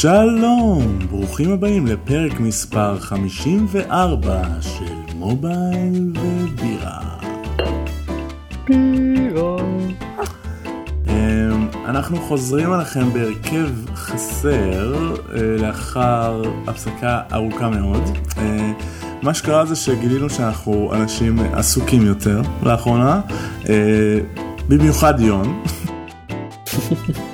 [0.00, 7.00] שלום, ברוכים הבאים לפרק מספר 54 של מובייל ובירה.
[8.68, 9.56] בירה.
[11.08, 18.02] אמ, אנחנו חוזרים עליכם בהרכב חסר אה, לאחר הפסקה ארוכה מאוד.
[18.38, 18.72] אה,
[19.22, 23.20] מה שקרה זה שגילינו שאנחנו אנשים עסוקים יותר לאחרונה,
[23.68, 24.18] אה,
[24.68, 25.62] במיוחד יון.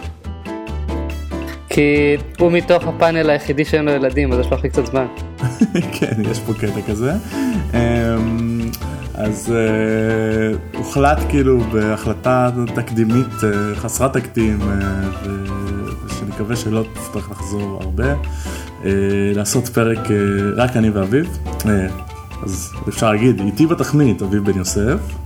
[1.75, 5.07] כי הוא מתוך הפאנל היחידי שאין לו ילדים, אז יש לו הכי קצת זמן.
[5.99, 7.13] כן, יש פה קטע כזה.
[7.75, 8.61] אמ,
[9.15, 15.29] אז uh, הוחלט כאילו בהחלטה תקדימית uh, חסרת תקדים, uh,
[16.07, 18.87] ושנקווה שלא תצטרך לחזור הרבה, uh,
[19.35, 20.11] לעשות פרק uh,
[20.57, 21.39] רק אני ואביב.
[21.59, 21.67] Uh,
[22.43, 25.24] אז אפשר להגיד, איתי בתכנית אביב בן יוסף.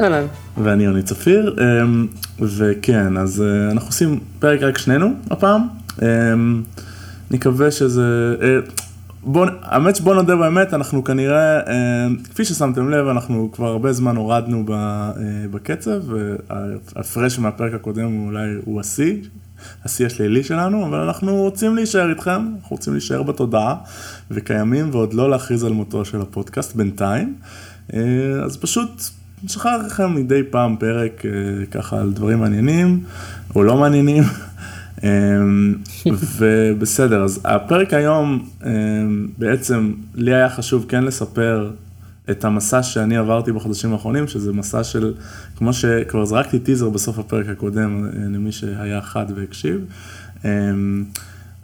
[0.00, 0.26] אהלן.
[0.56, 5.62] ואני יוני צפיר, um, וכן, אז uh, אנחנו עושים פרק רק שנינו הפעם.
[5.96, 6.02] Um,
[7.30, 8.36] נקווה שזה...
[8.40, 8.70] Uh,
[9.22, 14.16] בוא, האמת שבוא נודה באמת, אנחנו כנראה, אה, כפי ששמתם לב, אנחנו כבר הרבה זמן
[14.16, 14.74] הורדנו אה,
[15.50, 19.16] בקצב, וההפרש מהפרק הקודם הוא אולי הוא השיא,
[19.84, 23.74] השיא השלילי שלנו, אבל אנחנו רוצים להישאר איתכם, אנחנו רוצים להישאר בתודעה,
[24.30, 27.34] וקיימים ועוד לא להכריז על מותו של הפודקאסט בינתיים,
[27.94, 28.00] אה,
[28.44, 29.02] אז פשוט
[29.44, 33.00] נשחרר לכם מדי פעם פרק אה, ככה על דברים מעניינים,
[33.56, 34.22] או לא מעניינים.
[35.04, 35.74] אמ,
[36.38, 41.70] ובסדר, אז הפרק היום, אמ, בעצם לי היה חשוב כן לספר
[42.30, 45.14] את המסע שאני עברתי בחודשים האחרונים, שזה מסע של,
[45.56, 49.84] כמו שכבר זרקתי טיזר בסוף הפרק הקודם, אה, למי שהיה חד והקשיב.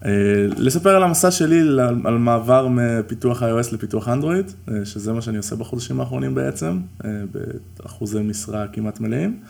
[0.05, 0.10] אה,
[0.56, 1.60] לספר על המסע שלי,
[2.05, 6.80] על מעבר מפיתוח iOS לפיתוח אנדרואיד, אה, שזה מה שאני עושה בחודשים האחרונים בעצם,
[7.83, 9.41] באחוזי משרה כמעט מלאים.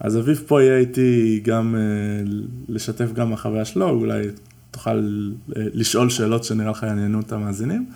[0.00, 2.32] אז אביב פה יהיה איתי גם אה,
[2.68, 4.22] לשתף גם מהחוויה שלו, אולי
[4.70, 7.86] תוכל אה, לשאול שאלות שנראה לך יעניינו את המאזינים.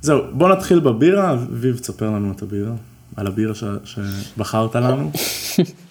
[0.00, 2.72] זהו, בוא נתחיל בבירה, אביב תספר לנו את הבירה,
[3.16, 3.64] על הבירה ש...
[3.84, 5.10] שבחרת לנו.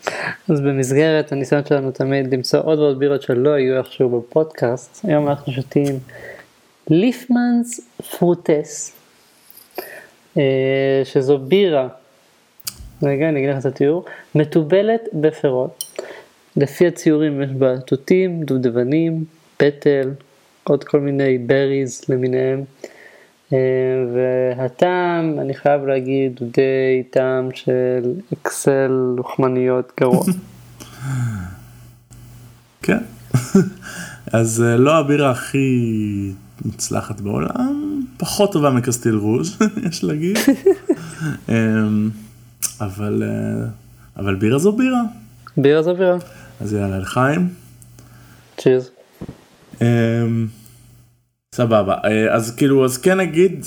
[0.49, 5.51] אז במסגרת הניסיון שלנו תמיד למצוא עוד ועוד בירות שלא היו איכשהו בפודקאסט, היום אנחנו
[5.51, 5.99] שותים
[6.89, 7.79] Liefmans
[8.09, 8.95] Fruitesse,
[10.37, 11.87] אה, שזו בירה
[13.03, 14.05] רגע, אני אגיד לך את התיאור.
[14.35, 15.83] מתובלת בפירות.
[16.57, 19.25] לפי הציורים יש בה תותים, דובדבנים,
[19.57, 20.11] פטל,
[20.63, 22.63] עוד כל מיני berries למיניהם.
[23.53, 23.57] אה,
[24.13, 30.25] והטעם, אני חייב להגיד, הוא די טעם של XL לוחמניות גרוע.
[32.83, 32.97] כן,
[34.33, 36.31] אז אה, לא הבירה הכי
[36.65, 39.57] מוצלחת בעולם, פחות טובה מקסטיל רוז',
[39.89, 40.37] יש להגיד.
[41.49, 42.09] אמ,
[42.81, 43.67] אבל, אה,
[44.17, 45.01] אבל בירה זו בירה.
[45.57, 46.17] בירה זו בירה.
[46.61, 47.49] אז יאללה, לחיים.
[48.57, 48.89] צ'יז.
[51.55, 53.65] סבבה, אה, אז כאילו, אז כן נגיד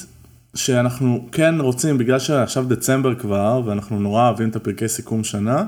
[0.54, 5.64] שאנחנו כן רוצים, בגלל שעכשיו דצמבר כבר, ואנחנו נורא אוהבים את הפרקי סיכום שנה,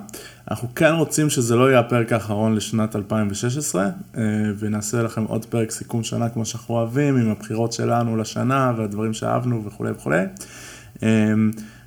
[0.50, 3.84] אנחנו כן רוצים שזה לא יהיה הפרק האחרון לשנת 2016,
[4.16, 4.22] אה,
[4.59, 9.64] ונעשה לכם עוד פרק סיכום שנה כמו שאנחנו אוהבים, עם הבחירות שלנו לשנה, והדברים שאהבנו
[9.64, 10.25] וכולי וכולי.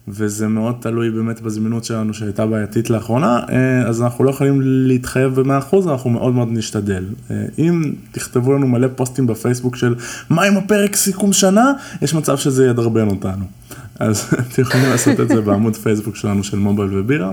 [0.07, 5.41] וזה מאוד תלוי באמת בזמינות שלנו שהייתה בעייתית לאחרונה, אה, אז אנחנו לא יכולים להתחייב
[5.41, 7.05] ב-100%, אנחנו מאוד מאוד נשתדל.
[7.31, 9.95] אה, אם תכתבו לנו מלא פוסטים בפייסבוק של
[10.29, 13.45] מה עם הפרק סיכום שנה, יש מצב שזה ידרבן אותנו.
[13.99, 17.31] אז אתם יכולים לעשות את זה בעמוד פייסבוק שלנו של מובייל ובירה,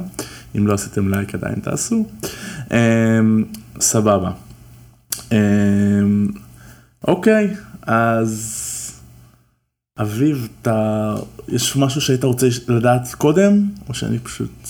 [0.58, 2.06] אם לא עשיתם לייק עדיין תעשו.
[2.72, 3.20] אה,
[3.80, 4.30] סבבה.
[7.08, 8.69] אוקיי, אז...
[10.00, 11.14] אביב, אתה,
[11.48, 14.68] יש משהו שהיית רוצה לדעת קודם, או שאני פשוט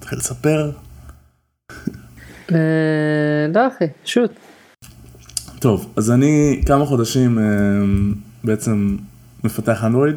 [0.00, 0.70] אתחיל לספר?
[2.52, 2.56] אה,
[3.54, 4.30] לא אחי, שוט.
[5.58, 7.44] טוב, אז אני כמה חודשים אה,
[8.44, 8.96] בעצם
[9.44, 10.16] מפתח אנדרואיד.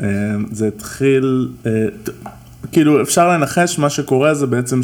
[0.00, 0.06] אה,
[0.50, 1.48] זה התחיל,
[2.72, 4.80] כאילו אפשר לנחש מה שקורה זה בעצם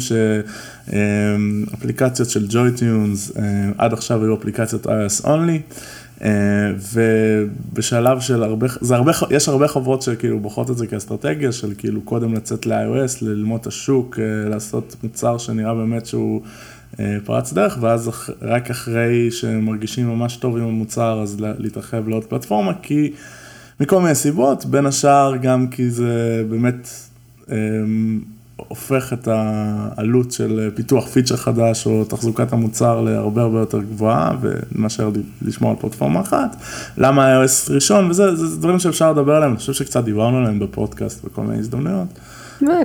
[0.89, 3.31] שאפליקציות של ג'וי טיונס
[3.77, 5.75] עד עכשיו היו אפליקציות iOS only.
[6.23, 6.29] אה,
[6.93, 12.01] ובשלב של הרבה, זה הרבה, יש הרבה חברות שכאילו בוחרות את זה כאסטרטגיה של כאילו
[12.01, 16.41] קודם לצאת ל-iOS, ללמוד את השוק, אה, לעשות מוצר שנראה באמת שהוא
[16.99, 18.11] אה, פרץ דרך, ואז
[18.41, 23.13] רק אחרי שמרגישים ממש טוב עם המוצר, אז להתרחב לעוד פלטפורמה, כי
[23.79, 26.89] מכל מיני סיבות, בין השאר גם כי זה באמת
[28.57, 35.11] הופך את העלות של פיתוח פיצ'ר חדש או תחזוקת המוצר להרבה הרבה יותר גבוהה ומאשר
[35.41, 36.55] לשמור על פלטפורמה אחת.
[36.97, 41.25] למה iOS ראשון וזה זה דברים שאפשר לדבר עליהם, אני חושב שקצת דיברנו עליהם בפודקאסט
[41.25, 42.07] בכל מיני הזדמנויות.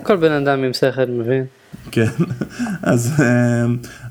[0.03, 1.45] כל בן אדם עם שכל מבין.
[1.91, 2.07] כן,
[2.83, 3.65] אז, אה,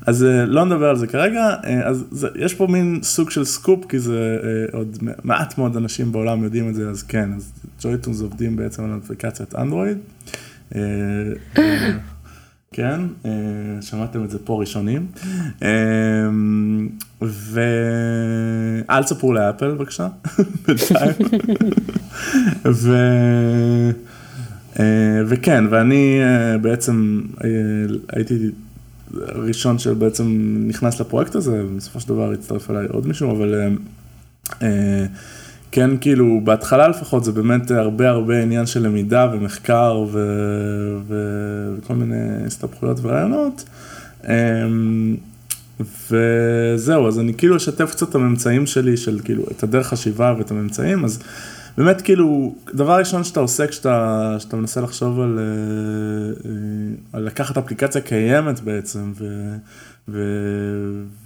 [0.06, 3.44] אז אה, לא נדבר על זה כרגע, אה, אז זה, יש פה מין סוג של
[3.44, 4.38] סקופ, כי זה
[4.72, 7.52] עוד מעט מאוד אנשים בעולם יודעים את זה, אז כן, אז
[7.82, 9.98] ג'ויטונס עובדים בעצם על אפליקציית אנדרואיד.
[12.72, 13.00] כן,
[13.80, 15.06] שמעתם את זה פה ראשונים.
[17.20, 20.08] ואל תספרו לאפל בבקשה,
[20.66, 21.12] בינתיים.
[24.78, 27.48] אה, וכן, ואני אה, בעצם אה,
[28.12, 28.50] הייתי
[29.14, 33.76] הראשון שבעצם נכנס לפרויקט הזה, בסופו של דבר הצטרף אליי עוד מישהו, אבל
[35.72, 40.18] כן, כאילו, בהתחלה לפחות זה באמת הרבה הרבה עניין של למידה ומחקר ו...
[41.06, 41.14] ו...
[41.78, 43.64] וכל מיני הסתבכויות ורעיונות.
[46.10, 50.50] וזהו, אז אני כאילו אשתף קצת את הממצאים שלי, של כאילו, את הדרך חשיבה ואת
[50.50, 51.22] הממצאים, אז
[51.78, 56.56] באמת כאילו, דבר ראשון שאתה עושה כשאתה, כשאתה מנסה לחשוב על, אה, אה,
[57.12, 59.24] על לקחת אפליקציה קיימת בעצם ו,
[60.08, 60.22] ו,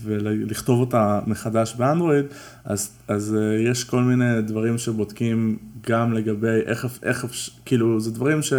[0.03, 2.25] ולכתוב אותה מחדש באנדרואיד,
[2.65, 5.59] אז, אז אה, יש כל מיני דברים שבודקים
[5.89, 7.27] גם לגבי איך, איך,
[7.65, 8.53] כאילו, זה דברים ש...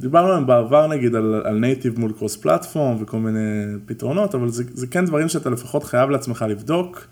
[0.00, 4.64] דיברנו עליהם בעבר נגיד על, על נייטיב מול קרוס פלטפורם וכל מיני פתרונות, אבל זה,
[4.74, 7.06] זה כן דברים שאתה לפחות חייב לעצמך לבדוק,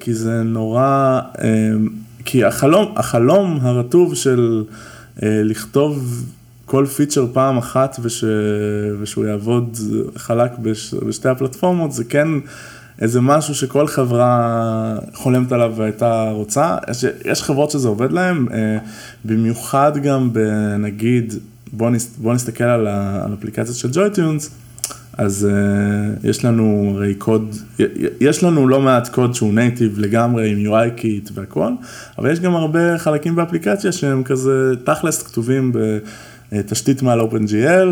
[0.00, 1.20] כי זה נורא
[2.26, 4.64] כי החלום, החלום הרטוב של
[5.22, 6.24] אה, לכתוב
[6.66, 8.24] כל פיצ'ר פעם אחת וש,
[9.00, 9.76] ושהוא יעבוד
[10.16, 12.28] חלק בש, בשתי הפלטפורמות, זה כן
[13.00, 16.76] איזה משהו שכל חברה חולמת עליו והייתה רוצה.
[16.90, 18.78] יש, יש חברות שזה עובד להן, אה,
[19.24, 21.34] במיוחד גם בנגיד,
[21.72, 24.50] בוא, נס, בוא נסתכל על האפליקציות של ג'וי-טיונס.
[25.18, 27.54] אז אה, יש לנו הרי קוד,
[28.20, 31.70] יש לנו לא מעט קוד שהוא native לגמרי עם UIKit והכל,
[32.18, 35.72] אבל יש גם הרבה חלקים באפליקציה שהם כזה תכלס כתובים
[36.52, 37.88] בתשתית מעל OpenGL,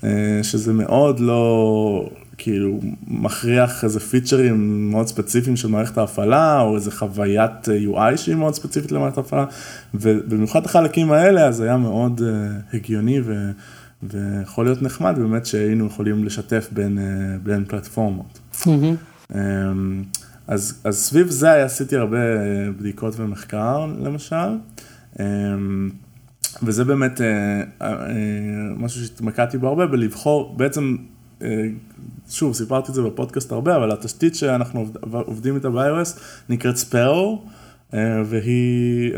[0.00, 0.04] אה,
[0.42, 7.68] שזה מאוד לא, כאילו, מכריח איזה פיצ'רים מאוד ספציפיים של מערכת ההפעלה, או איזה חוויית
[7.68, 9.44] UI שהיא מאוד ספציפית למערכת ההפעלה,
[9.94, 13.50] ובמיוחד החלקים האלה, אז היה מאוד אה, הגיוני ו...
[14.02, 18.38] ויכול להיות נחמד באמת שהיינו יכולים לשתף בין, אה, בין פלטפורמות.
[18.52, 19.34] Mm-hmm.
[20.46, 24.36] אז, אז סביב זה עשיתי הרבה אה, בדיקות ומחקר למשל,
[25.20, 25.90] אמ,
[26.62, 27.86] וזה באמת אה,
[28.76, 30.96] משהו שהתמקדתי בו הרבה, בלבחור, בעצם,
[32.30, 36.18] שוב, סיפרתי את זה בפודקאסט הרבה, אבל התשתית שאנחנו עובדים איתה ב-iOS
[36.48, 37.44] נקראת ספארו.
[38.24, 39.12] והיא,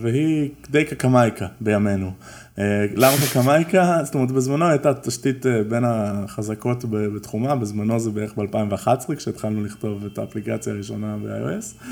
[0.00, 2.12] והיא די קקמייקה בימינו.
[2.58, 3.98] אה, למה קקמייקה?
[4.04, 10.04] זאת אומרת, בזמנו הייתה תשתית אה, בין החזקות בתחומה, בזמנו זה בערך ב-2011, כשהתחלנו לכתוב
[10.04, 11.84] את האפליקציה הראשונה ב-iOS.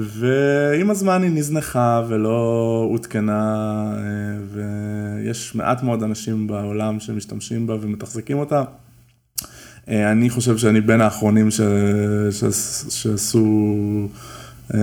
[0.00, 3.42] ועם הזמן היא נזנחה ולא עודכנה,
[3.96, 4.58] אה,
[5.22, 8.64] ויש מעט מאוד אנשים בעולם שמשתמשים בה ומתחזקים אותה.
[9.88, 11.60] אני חושב שאני בין האחרונים ש...
[12.30, 12.44] ש...
[12.88, 14.08] שעשו...
[14.74, 14.80] אה,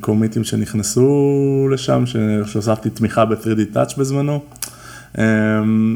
[0.00, 2.04] קומיטים שנכנסו לשם,
[2.46, 4.40] שהוספתי תמיכה ב-3D Touch בזמנו.
[5.18, 5.24] אה,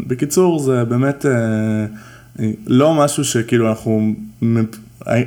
[0.07, 1.87] בקיצור, זה באמת אה,
[2.67, 4.15] לא משהו שכאילו אנחנו,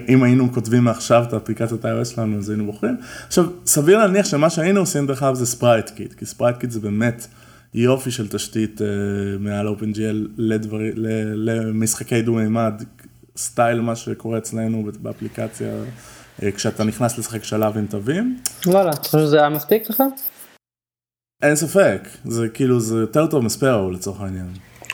[0.10, 2.98] אם היינו כותבים מעכשיו את האפליקציית ה-iOS שלנו, אז היינו בוחרים.
[3.27, 7.27] עכשיו, סביר להניח שמה שהיינו עושים דרך אגב זה SpriteKit, כי SpriteKit זה באמת
[7.74, 8.82] יופי של תשתית
[9.39, 10.92] מעל OpenGL לדברי,
[11.36, 12.84] למשחקי דו-מימד,
[13.38, 15.74] סטייל מה שקורה אצלנו באפליקציה.
[16.44, 18.39] אה, כשאתה נכנס לשחק שלב עם תווים.
[18.65, 20.03] וואלה, אתה חושב שזה היה מספיק לך?
[21.44, 24.48] אין ספק, זה כאילו זה יותר טוב מ-Sparrow לצורך העניין.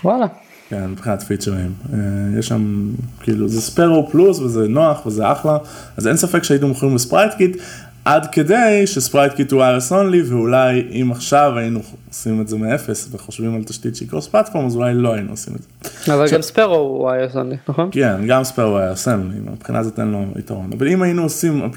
[0.04, 0.26] וואלה.
[0.70, 1.74] כן, מבחינת פיצ'רים.
[1.94, 2.00] אה,
[2.40, 5.58] יש שם, כאילו, זה Sparrow פלוס וזה נוח וזה אחלה,
[5.98, 7.58] אז אין ספק שהיינו בוחרים ב-SpriteKit,
[8.06, 13.56] עד כדי ש-SpriteKit הוא iOS only, ואולי אם עכשיו היינו עושים את זה מאפס וחושבים
[13.56, 16.14] על תשתית שהיא cross platform, אז אולי לא היינו עושים את זה.
[16.14, 17.90] אבל גם Sparrow הוא iOS only, נכון?
[17.92, 20.70] כן, גם Sparrow הוא iOS only, מבחינה זאת אין לו יתרון.
[20.78, 21.70] אבל אם היינו עושים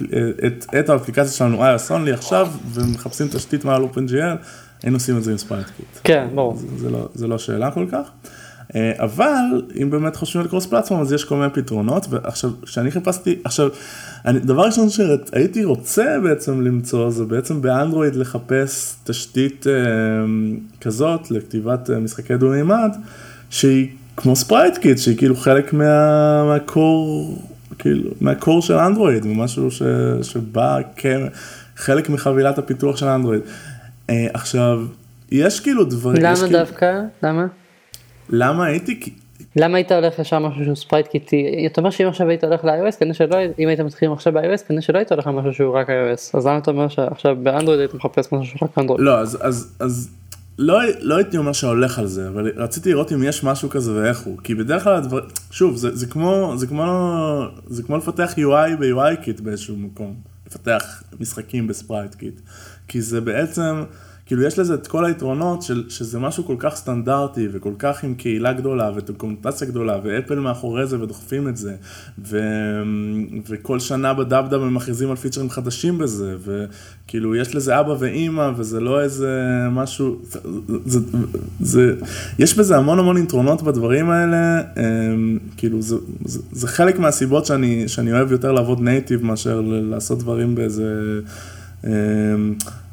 [0.46, 4.36] את, את האפליקציה שלנו iOS only עכשיו, ומחפשים תשתית מעל OpenGL,
[4.82, 5.98] היינו עושים את זה עם SpriteKit.
[6.04, 6.56] כן, ברור.
[6.56, 8.10] זה, זה, לא, זה לא שאלה כל כך.
[8.76, 12.90] אה, אבל אם באמת חושבים על cross platform אז יש כל מיני פתרונות ועכשיו כשאני
[12.90, 13.68] חיפשתי עכשיו
[14.24, 19.72] אני, דבר ראשון שהייתי רוצה בעצם למצוא זה בעצם באנדרואיד לחפש תשתית אה,
[20.80, 22.96] כזאת לכתיבת אה, משחקי דו מימד
[23.50, 27.38] שהיא כמו SpriteKit שהיא כאילו חלק מה, מה-core
[27.78, 29.82] כאילו מה-core של אנדרואיד משהו ש,
[30.22, 33.42] שבא כחלק מחבילת הפיתוח של אנדרואיד.
[34.10, 34.82] אה, עכשיו
[35.30, 36.22] יש כאילו דברים.
[36.22, 36.78] למה דווקא?
[36.78, 37.08] כאילו...
[37.22, 37.46] למה?
[38.30, 39.00] למה הייתי?
[39.56, 41.66] למה היית הולך לשם משהו שהוא SpriteKit י?
[41.66, 44.82] אתה אומר שאם עכשיו היית הולך ל-iOS, כנראה שלא, אם היית מתחילים עכשיו ב-iOS, כנראה
[44.82, 46.38] שלא היית הולך למשהו שהוא רק iOS.
[46.38, 49.04] אז למה אתה אומר שעכשיו באנדרואיד היית מחפש משהו שהוא רק אנדרואיד?
[49.04, 50.10] לא, אז, אז, אז
[50.58, 54.20] לא, לא הייתי אומר שהולך על זה, אבל רציתי לראות אם יש משהו כזה ואיך
[54.20, 54.38] הוא.
[54.44, 55.20] כי בדרך כלל הדבר...
[55.50, 56.86] שוב, זה, זה, כמו, זה, כמו,
[57.66, 60.14] זה כמו לפתח UI ב-UIKit באיזשהו מקום.
[60.46, 62.40] לפתח משחקים ב-SpriteKit.
[62.88, 63.84] כי זה בעצם...
[64.32, 68.14] כאילו יש לזה את כל היתרונות של שזה משהו כל כך סטנדרטי וכל כך עם
[68.14, 71.74] קהילה גדולה ודוקומנטציה גדולה ואפל מאחורי זה ודוחפים את זה
[72.18, 72.40] ו...
[73.48, 78.50] וכל שנה ב-Dub Dub הם מכריזים על פיצ'רים חדשים בזה וכאילו יש לזה אבא ואימא
[78.56, 80.38] וזה לא איזה משהו, זה,
[80.86, 81.00] זה,
[81.60, 81.94] זה,
[82.38, 87.88] יש בזה המון המון יתרונות בדברים האלה, אמ, כאילו זה, זה, זה חלק מהסיבות שאני,
[87.88, 91.20] שאני אוהב יותר לעבוד native מאשר לעשות דברים באיזה...
[91.86, 91.90] אמ,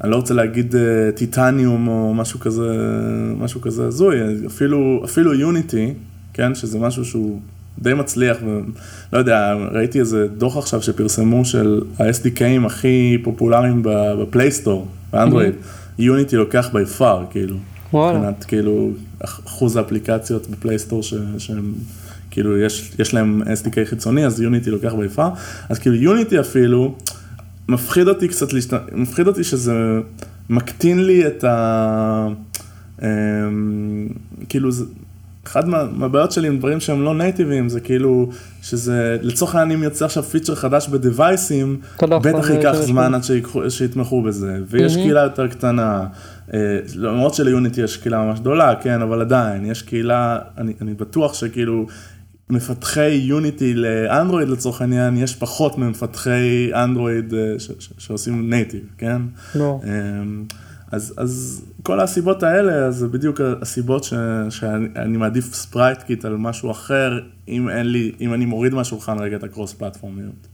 [0.04, 2.68] אני לא רוצה להגיד אה, Titanium או משהו כזה,
[3.38, 4.16] משהו כזה הזוי,
[4.46, 5.94] אפילו, אפילו Unity,
[6.32, 7.40] כן, שזה משהו שהוא
[7.78, 14.35] די מצליח, ולא יודע, ראיתי איזה דוח עכשיו שפרסמו של ה-SDK ים הכי פופולריים ב-Play
[14.35, 15.54] Store, באנדרואיד,
[15.98, 17.56] Unity לוקח by far, כאילו.
[17.92, 18.18] וואלה.
[18.18, 18.90] מבחינת כאילו
[19.24, 21.02] אחוז האפליקציות ב-Play Store
[21.38, 21.72] שהם,
[22.30, 25.30] כאילו יש, יש להם SDK חיצוני, אז Unity לוקח by far,
[25.68, 26.94] אז כאילו Unity אפילו,
[27.68, 28.74] מפחיד אותי קצת, להשת...
[28.92, 29.72] מפחיד אותי שזה
[30.50, 32.26] מקטין לי את ה...
[33.02, 34.08] אמ,
[34.48, 34.84] כאילו, זה...
[35.46, 38.30] אחד מה, מהבעיות שלי עם דברים שהם לא נייטיביים, זה כאילו,
[38.62, 43.22] שזה, לצורך העניין אם יוצא עכשיו פיצ'ר חדש בדווייסים, לא בטח ייקח זמן עד
[43.68, 46.06] שיתמכו בזה, ויש קהילה יותר קטנה,
[46.54, 51.34] אה, למרות של-Unity יש קהילה ממש גדולה, כן, אבל עדיין, יש קהילה, אני, אני בטוח
[51.34, 51.86] שכאילו,
[52.50, 57.54] מפתחי Unity לאנדרואיד לצורך העניין, יש פחות ממפתחי אנדרואיד אה,
[57.98, 59.22] שעושים native, כן?
[59.54, 59.80] לא.
[59.84, 60.44] אמ,
[60.92, 64.14] אז, אז כל הסיבות האלה, זה בדיוק הסיבות ש,
[64.50, 69.44] שאני מעדיף SpriteKit על משהו אחר, אם אין לי, אם אני מוריד מהשולחן רגע את
[69.44, 70.48] ה-cross platform יות.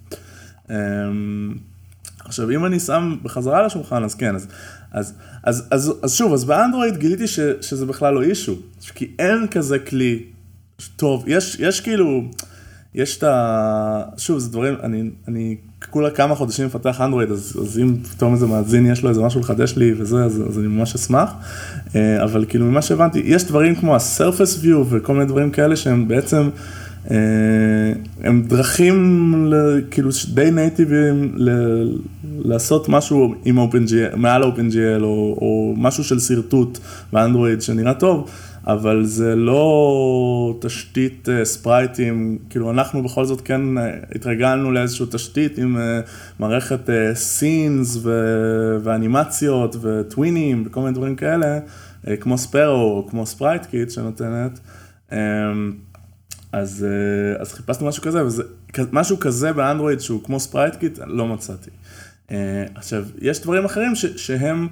[0.70, 1.54] אמ,
[2.24, 4.46] עכשיו, אם אני שם בחזרה לשולחן, אז כן, אז,
[4.92, 8.56] אז, אז, אז, אז שוב, אז באנדרואיד גיליתי ש, שזה בכלל לא אישו,
[8.94, 10.22] כי אין כזה כלי
[10.96, 12.22] טוב, יש, יש כאילו,
[12.94, 14.02] יש את ה...
[14.16, 15.56] שוב, זה דברים, אני, אני
[15.90, 19.40] כולה כמה חודשים מפתח אנדרואיד, אז, אז אם פתאום איזה מאזין יש לו איזה משהו
[19.40, 21.32] לחדש לי וזה, אז, אז אני ממש אשמח.
[21.94, 26.08] אה, אבל כאילו ממה שהבנתי, יש דברים כמו ה-surface view וכל מיני דברים כאלה שהם
[26.08, 26.48] בעצם,
[27.10, 27.16] אה,
[28.22, 29.52] הם דרכים
[29.90, 31.34] כאילו די נייטיביים
[32.44, 36.78] לעשות משהו עם OpenGL, מעל OpenGL או, או משהו של שרטוט
[37.12, 38.30] באנדרואיד שנראה טוב.
[38.66, 45.58] אבל זה לא תשתית אה, ספרייטים, כאילו אנחנו בכל זאת כן אה, התרגלנו לאיזושהי תשתית
[45.58, 46.00] עם אה,
[46.38, 46.80] מערכת
[47.14, 47.98] סינס
[48.82, 51.58] ואנימציות וטווינים וכל מיני דברים כאלה,
[52.20, 54.60] כמו Sparrow או כמו SpriteKit שנותנת.
[55.12, 55.16] אמ,
[56.52, 56.86] אז,
[57.38, 58.42] אז חיפשנו משהו כזה, וזה,
[58.92, 61.70] משהו כזה באנדרואיד שהוא כמו SpriteKit, לא מצאתי.
[62.74, 64.68] עכשיו, יש דברים אחרים ש, שהם...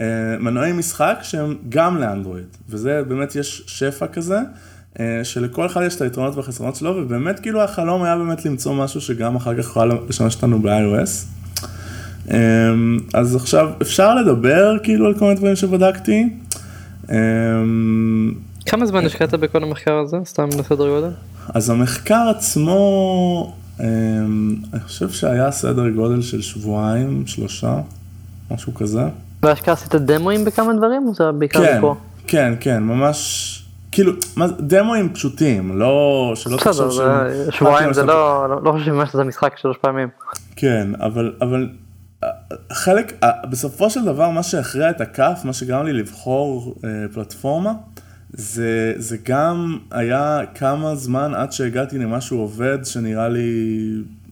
[0.00, 0.06] אה,
[0.40, 4.38] מנועי משחק שהם גם לאנדרואיד, וזה באמת יש שפע כזה,
[5.00, 9.00] אה, שלכל אחד יש את היתרונות והחסרונות שלו, ובאמת כאילו החלום היה באמת למצוא משהו
[9.00, 11.26] שגם אחר כך יוכל לשמש אותנו ב-iOS.
[12.30, 12.38] אה,
[13.14, 16.28] אז עכשיו אפשר לדבר כאילו על כל מיני דברים שבדקתי.
[18.66, 20.16] כמה זמן השקעת בכל המחקר הזה?
[20.24, 21.10] סתם לסדר גודל?
[21.48, 27.80] אז המחקר עצמו, אני חושב שהיה סדר גודל של שבועיים, שלושה,
[28.50, 29.02] משהו כזה.
[29.42, 31.94] ואשכרה עשית דמוים בכמה דברים או זה בעיקר כן, פה?
[32.26, 33.62] כן, כן, ממש,
[33.92, 34.12] כאילו,
[34.58, 37.00] דמוים פשוטים, לא, שלא תחשוב ש...
[37.56, 40.08] שבועיים זה לא, לא, חושב ממש שזה משחק שלוש פעמים.
[40.56, 41.68] כן, אבל, אבל
[42.72, 47.72] חלק, בסופו של דבר מה שהכריע את הכף, מה שגרם לי לבחור אה, פלטפורמה,
[48.30, 53.80] זה, זה גם היה כמה זמן עד שהגעתי למשהו עובד שנראה לי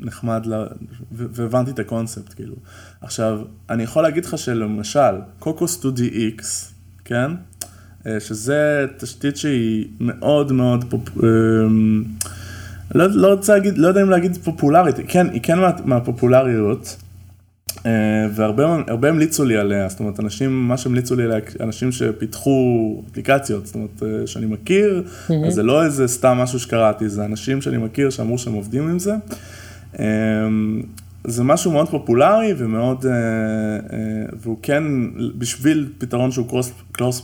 [0.00, 0.64] נחמד, לה,
[1.12, 2.54] והבנתי את הקונספט, כאילו.
[3.00, 6.74] עכשיו, אני יכול להגיד לך שלמשל, קוקו סטודי איקס,
[7.04, 7.30] כן?
[8.06, 11.08] אה, שזה תשתית שהיא מאוד מאוד פופ...
[11.08, 11.28] אה,
[12.94, 16.96] לא, לא רוצה להגיד, לא יודע אם להגיד פופולרית, כן, היא כן מה, מהפופולריות,
[17.86, 17.90] אה,
[18.34, 23.74] והרבה המליצו לי עליה, זאת אומרת, אנשים, מה שהמליצו לי עליה, אנשים שפיתחו אפליקציות, זאת
[23.74, 25.32] אומרת, שאני מכיר, mm-hmm.
[25.46, 28.98] אז זה לא איזה סתם משהו שקראתי, זה אנשים שאני מכיר שאמרו שהם עובדים עם
[28.98, 29.14] זה.
[31.26, 34.84] זה משהו מאוד פופולרי ומאוד, אה, אה, והוא כן
[35.38, 37.22] בשביל פתרון שהוא קרוס, קרוס,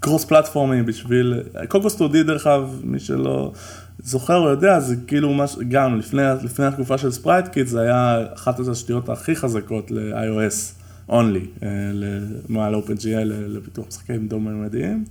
[0.00, 3.52] קרוס פלטפורמי, בשביל, קוקו סטודי דרך אגב, מי שלא
[4.04, 8.60] זוכר או יודע, זה כאילו מש, גם לפני, לפני התקופה של SpriteKit, זה היה אחת
[8.60, 11.68] התשתיות הכי חזקות ל-iOS only, אה,
[12.48, 15.04] מעל OpenGL לפיתוח משחקים דו-ממדיים.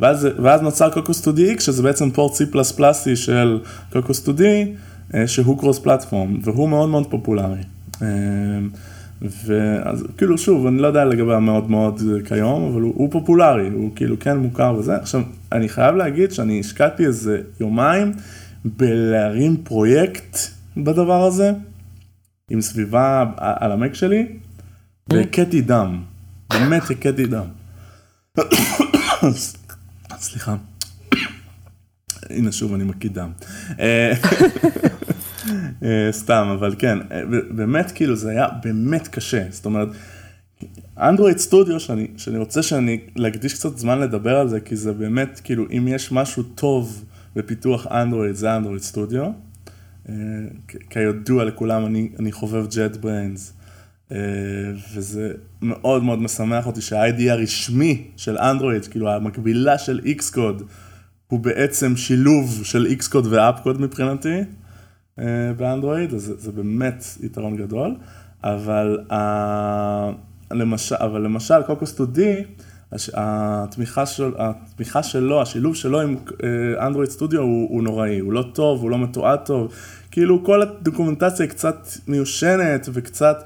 [0.00, 3.58] ואז, ואז נוצר קוקו סטודי שזה בעצם port C++ של
[3.92, 4.74] קוקו סטודי.
[5.26, 7.62] שהוא cross platform, והוא מאוד מאוד פופולרי.
[9.22, 13.90] ואז כאילו שוב, אני לא יודע לגבי המאוד מאוד כיום, אבל הוא, הוא פופולרי, הוא
[13.96, 14.96] כאילו כן מוכר וזה.
[14.96, 18.12] עכשיו, אני חייב להגיד שאני השקעתי איזה יומיים
[18.64, 20.38] בלהרים פרויקט
[20.76, 21.52] בדבר הזה,
[22.50, 24.26] עם סביבה על המק שלי,
[25.08, 26.02] והכיתי דם,
[26.50, 27.44] באמת הכיתי דם.
[30.18, 30.56] סליחה.
[32.30, 33.30] הנה שוב אני מקיא דם.
[33.80, 34.12] אה,
[35.84, 39.88] אה, סתם, אבל כן, אה, באמת כאילו זה היה באמת קשה, זאת אומרת,
[40.98, 45.40] אנדרואיד סטודיו, שאני, שאני רוצה שאני, להקדיש קצת זמן לדבר על זה, כי זה באמת,
[45.44, 47.04] כאילו, אם יש משהו טוב
[47.36, 49.30] בפיתוח אנדרואיד, זה אנדרואיד סטודיו.
[50.90, 53.52] כידוע לכולם, אני, אני חובב ג'ט בריינס,
[54.94, 60.62] וזה מאוד מאוד משמח אותי שה-ID הרשמי של אנדרואיד, כאילו המקבילה של Xcode,
[61.32, 64.40] הוא בעצם שילוב של Xcode ואפקוד מבחינתי.
[65.18, 65.24] אה,
[65.56, 67.94] באנדרואיד, אז זה, באמת יתרון גדול,
[68.44, 70.10] אבל, ה...
[70.50, 72.20] למשל, אבל למשל Cocos 2D,
[73.14, 78.44] התמיכה, של, התמיכה שלו, השילוב שלו עם אה, Android Studio הוא, הוא נוראי, הוא לא
[78.52, 79.72] טוב, הוא לא מתועד טוב,
[80.10, 83.44] כאילו כל הדוקומנטציה היא קצת מיושנת וקצת,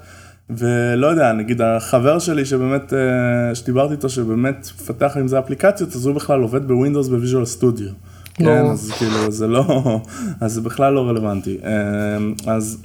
[0.49, 6.05] ולא יודע, נגיד החבר שלי שבאמת, אה, שדיברתי איתו, שבאמת מפתח עם זה אפליקציות, אז
[6.05, 7.89] הוא בכלל עובד ב Windows ב Visual Studio.
[8.33, 9.83] כן, אז כאילו זה לא,
[10.41, 11.57] אז זה בכלל לא רלוונטי.
[11.63, 12.77] אמ, אז,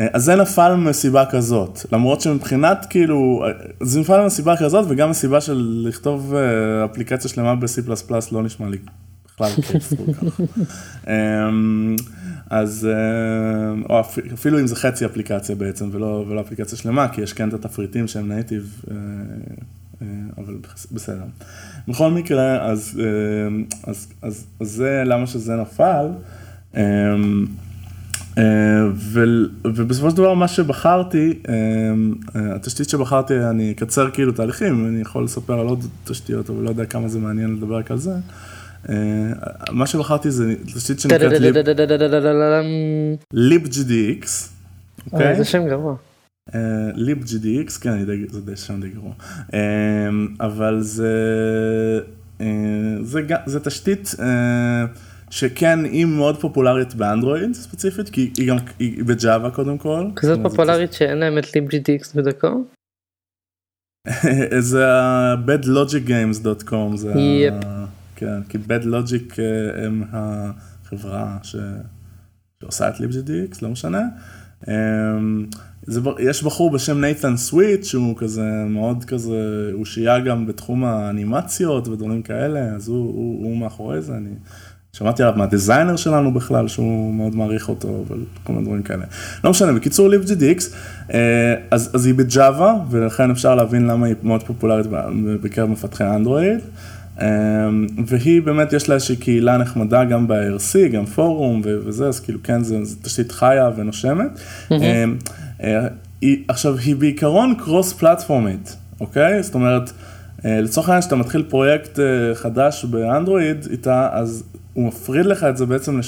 [0.00, 3.44] אה, אז זה נפל מסיבה כזאת, למרות שמבחינת כאילו,
[3.80, 7.90] זה נפל מסיבה כזאת וגם מסיבה של לכתוב אה, אפליקציה שלמה ב-C++
[8.32, 8.78] לא נשמע לי
[9.34, 10.40] בכלל כיף כל כך.
[12.50, 14.00] אז, אה, או
[14.34, 18.08] אפילו אם זה חצי אפליקציה בעצם ולא, ולא אפליקציה שלמה, כי יש כן את התפריטים
[18.08, 18.84] שהם נייטיב,
[20.38, 20.56] אבל
[20.92, 21.24] בסדר.
[21.88, 23.00] בכל מקרה, אז,
[23.86, 26.06] אז, אז, אז זה למה שזה נפל.
[26.76, 27.46] אמ,
[28.38, 28.86] אה,
[29.64, 35.24] ובסופו של דבר מה שבחרתי, אמ, אה, התשתית שבחרתי, אני אקצר כאילו תהליכים, אני יכול
[35.24, 38.12] לספר על עוד תשתיות, אבל לא יודע כמה זה מעניין לדבר רק על זה.
[38.88, 38.94] אה,
[39.70, 41.32] מה שבחרתי זה תשתית שנקראת
[43.34, 44.26] libgdx.
[45.20, 45.96] איזה שם גרוע.
[46.94, 49.12] libgdx, כן, זה די שם די גרוע,
[50.40, 51.12] אבל זה,
[53.02, 54.14] זה, זה תשתית
[55.30, 60.06] שכן היא מאוד פופולרית באנדרואיד ספציפית, כי היא גם היא בג'אווה קודם כל.
[60.16, 62.64] כזאת פופולרית שאין להם את libgdx בדקו?
[64.58, 67.54] זה ה-bedlogicgames.com, זה יפ.
[68.22, 69.38] כן, כי bedlogic
[69.76, 74.02] הם החברה שעושה את libgdx, לא משנה.
[75.86, 81.88] זה, יש בחור בשם נייתן סוויט שהוא כזה מאוד כזה, הוא שיהיה גם בתחום האנימציות
[81.88, 84.30] ודברים כאלה, אז הוא, הוא, הוא מאחורי זה, אני
[84.92, 89.04] שמעתי עליו מהדיזיינר שלנו בכלל, שהוא מאוד מעריך אותו, אבל כל מיני דברים כאלה.
[89.44, 90.74] לא משנה, בקיצור libgdx,
[91.14, 94.86] אה, אז, אז היא בג'אווה, ולכן אפשר להבין למה היא מאוד פופולרית
[95.42, 96.60] בקרב מפתחי אנדרואיד.
[97.20, 97.26] אה,
[98.06, 102.64] והיא באמת יש לה איזושהי קהילה נחמדה גם ב-IRC, גם פורום וזה, אז כאילו כן,
[102.64, 104.38] זו תשתית חיה ונושמת.
[104.68, 104.72] Mm-hmm.
[105.62, 105.86] אה,
[106.20, 109.42] היא, עכשיו, היא בעיקרון קרוס פלטפורמית, אוקיי?
[109.42, 109.92] זאת אומרת,
[110.44, 115.56] אה, לצורך העניין שאתה מתחיל פרויקט אה, חדש באנדרואיד איתה, אז הוא מפריד לך את
[115.56, 115.98] זה בעצם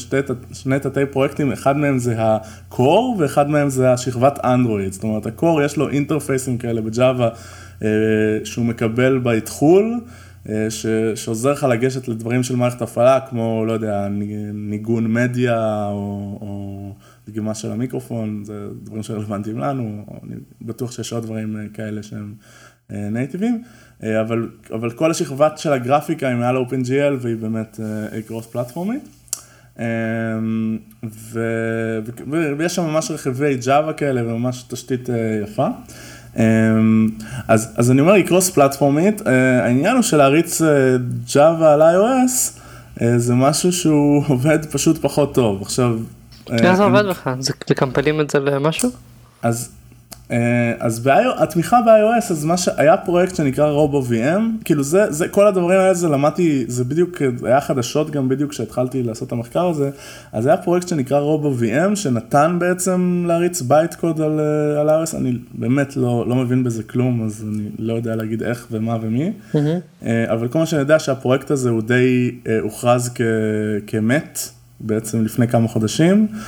[0.51, 4.93] לשני תתי פרויקטים, אחד מהם זה ה-core ואחד מהם זה השכבת אנדרואיד.
[4.93, 7.29] זאת אומרת, ה-core יש לו אינטרפייסים כאלה בג'אווה
[8.45, 10.01] שהוא מקבל באתחול.
[10.69, 14.09] ש, שעוזר לך לגשת לדברים של מערכת הפעלה, כמו, לא יודע,
[14.55, 16.93] ניגון מדיה, או, או
[17.29, 22.35] דגימה של המיקרופון, זה דברים שרלוונטיים לנו, אני בטוח שיש עוד דברים אה, כאלה שהם
[22.91, 23.63] נייטיבים,
[24.03, 27.81] אה, אה, אבל, אבל כל השכבה של הגרפיקה היא מעל OpenGL והיא באמת
[28.27, 29.09] קרוס פלטפורמית.
[32.59, 35.09] ויש שם ממש רכיבי Java כאלה וממש תשתית
[35.43, 35.69] יפה.
[37.49, 39.23] אז, אז אני אומר, היא קרוס פלטפורמית,
[39.63, 40.63] העניין הוא של להריץ
[41.29, 42.61] Java על iOS,
[43.17, 45.63] זה משהו שהוא עובד פשוט פחות טוב.
[45.63, 45.99] עכשיו,
[46.51, 47.03] איך זה עובד?
[47.39, 48.91] זה מקמפלים את זה למשהו?
[49.43, 49.71] אז
[50.31, 55.81] אה, אז התמיכה ב-iOS, אז מה שהיה פרויקט שנקרא RoboVM, כאילו זה, זה, כל הדברים
[55.81, 59.91] האלה זה למדתי, זה בדיוק, היה חדשות גם בדיוק כשהתחלתי לעשות את המחקר הזה,
[60.33, 65.97] אז היה פרויקט שנקרא RoboVM, שנתן בעצם להריץ bytecode על, אה, על iOS, אני באמת
[65.97, 70.07] לא, לא מבין בזה כלום, אז אני לא יודע להגיד איך ומה ומי, mm-hmm.
[70.33, 72.31] אבל כל מה שאני יודע שהפרויקט הזה הוא די
[72.63, 73.21] הוכרז כ,
[73.87, 74.39] כמת.
[74.81, 76.39] בעצם לפני כמה חודשים, אה,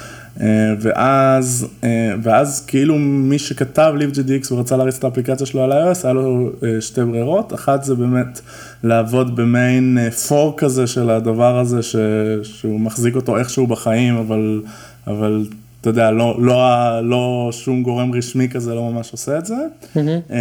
[0.81, 6.13] ואז, אה, ואז כאילו מי שכתב libgdx ורצה להריץ את האפליקציה שלו על iOS, היה
[6.13, 8.41] לו אה, שתי ברירות, אחת זה באמת
[8.83, 11.97] לעבוד במיין פור כזה של הדבר הזה, ש,
[12.43, 14.63] שהוא מחזיק אותו איכשהו בחיים, אבל,
[15.07, 15.47] אבל
[15.81, 16.65] אתה יודע, לא, לא,
[17.01, 19.57] לא שום גורם רשמי כזה לא ממש עושה את זה,
[19.95, 20.33] mm-hmm.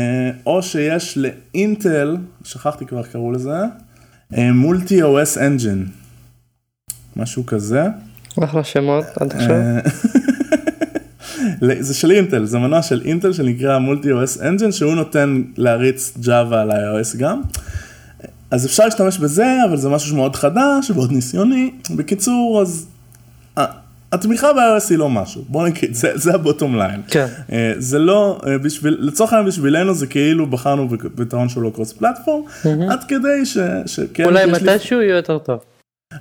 [0.45, 3.57] או שיש לאינטל, שכחתי כבר איך קראו לזה,
[4.37, 5.85] Multi-OS Engine,
[7.15, 7.83] משהו כזה.
[8.43, 9.55] אחלה שמות עד עכשיו.
[11.79, 16.71] זה של אינטל, זה מנוע של אינטל שנקרא Multi-OS Engine, שהוא נותן להריץ Java על
[16.71, 17.41] iOS גם.
[18.51, 21.71] אז אפשר להשתמש בזה, אבל זה משהו שמאוד חדש, מאוד ניסיוני.
[21.95, 22.87] בקיצור, אז
[24.11, 27.01] התמיכה ב-iOS היא לא משהו, בוא נגיד, זה, זה ה bottom line.
[27.07, 27.25] כן.
[27.51, 31.93] אה, זה לא, אה, בשביל, לצורך העניין בשבילנו זה כאילו בחרנו בפתרון שהוא לא קרוס
[31.93, 32.43] פלטפורם,
[32.89, 33.57] עד כדי ש...
[33.85, 35.59] שכן, אולי מתישהו יהיה יותר טוב.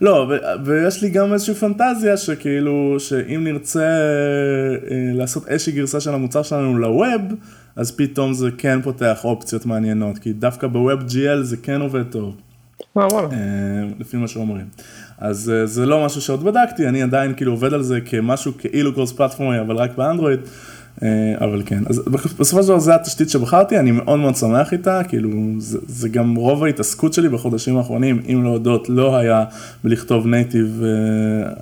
[0.01, 6.15] לא, ו- ויש לי גם איזושהי פנטזיה שכאילו, שאם נרצה אה, לעשות איזושהי גרסה של
[6.15, 7.23] המוצר שלנו לווב,
[7.77, 12.37] אז פתאום זה כן פותח אופציות מעניינות, כי דווקא בווב GL זה כן עובד טוב.
[12.97, 13.29] אה, וואלה.
[13.99, 14.67] לפי מה שאומרים.
[15.19, 18.95] אז uh, זה לא משהו שעוד בדקתי, אני עדיין כאילו עובד על זה כמשהו כאילו
[18.95, 20.41] קורס פלטפורמי, אבל רק באנדרואיד.
[20.99, 21.05] Uh,
[21.41, 22.03] אבל כן, אז
[22.39, 26.35] בסופו של דבר זה התשתית שבחרתי, אני מאוד מאוד שמח איתה, כאילו זה, זה גם
[26.35, 29.45] רוב ההתעסקות שלי בחודשים האחרונים, אם להודות, לא היה
[29.85, 30.83] בלכתוב נייטיב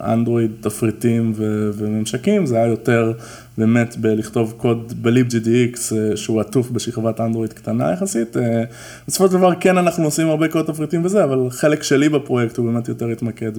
[0.00, 1.32] אנדרואיד תפריטים
[1.74, 3.12] וממשקים, זה היה יותר
[3.58, 8.36] באמת בלכתוב קוד בליב GDX אה, שהוא עטוף בשכבת אנדרואיד קטנה יחסית.
[8.36, 8.64] אה,
[9.08, 12.66] בסופו של דבר כן אנחנו עושים הרבה קוד תפריטים וזה, אבל חלק שלי בפרויקט הוא
[12.66, 13.52] באמת יותר התמקד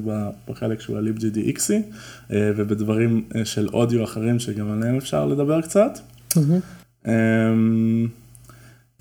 [0.50, 1.74] בחלק שהוא הליב GDXי
[2.34, 6.00] אה, ובדברים של אודיו אחרים שגם עליהם אפשר לדבר קצת.
[6.34, 7.08] Mm-hmm.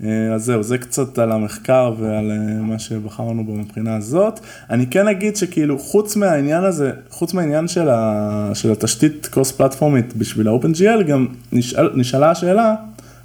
[0.02, 4.40] אה, אז זהו, זה קצת על המחקר ועל אה, מה שבחרנו בו מבחינה הזאת.
[4.70, 10.16] אני כן אגיד שכאילו חוץ מהעניין הזה, חוץ מהעניין של, ה, של התשתית קרוס פלטפורמית
[10.16, 12.74] בשביל ה-OpenGL, גם נשאל, נשאלה השאלה,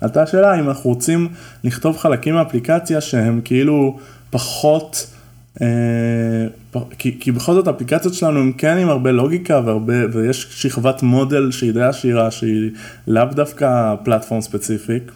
[0.02, 1.28] עלתה השאלה אם אנחנו רוצים
[1.64, 3.98] לכתוב חלקים מאפליקציה שהם כאילו
[4.30, 5.08] פחות,
[5.62, 5.68] אה,
[6.98, 11.52] כי, כי בכל זאת האפליקציות שלנו הם כן עם הרבה לוגיקה והרבה, ויש שכבת מודל
[11.52, 12.72] שהיא די עשירה שהיא
[13.08, 15.12] לאו דווקא פלטפורם ספציפיק.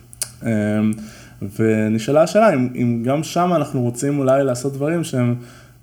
[1.59, 5.35] ונשאלה השאלה אם, אם גם שם אנחנו רוצים אולי לעשות דברים שהם,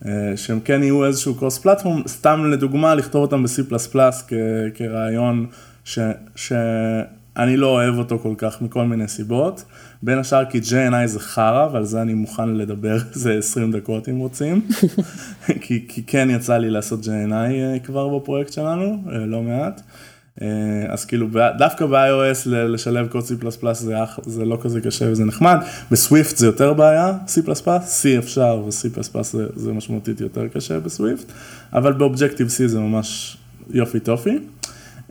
[0.06, 3.74] אה, שהם כן יהיו איזשהו קרוס פלטפורם, סתם לדוגמה לכתוב אותם ב-C++
[4.74, 5.46] כרעיון
[5.84, 5.98] ש,
[6.36, 9.64] שאני לא אוהב אותו כל כך מכל מיני סיבות,
[10.02, 14.18] בין השאר כי J&I זה חרא ועל זה אני מוכן לדבר איזה 20 דקות אם
[14.18, 14.66] רוצים,
[15.62, 19.80] כי, כי כן יצא לי לעשות J&I אה, כבר בפרויקט שלנו, אה, לא מעט.
[20.42, 20.46] אה,
[20.88, 21.26] אז כאילו
[21.58, 23.94] דווקא ב-iOS לשלב קוד C++ זה,
[24.26, 25.56] זה לא כזה קשה וזה נחמד,
[25.90, 31.32] בסוויפט זה יותר בעיה, C++, C אפשר ו-C++ זה, זה משמעותית יותר קשה בסוויפט,
[31.72, 33.36] אבל באובג'קטיב C זה ממש
[33.70, 34.38] יופי טופי.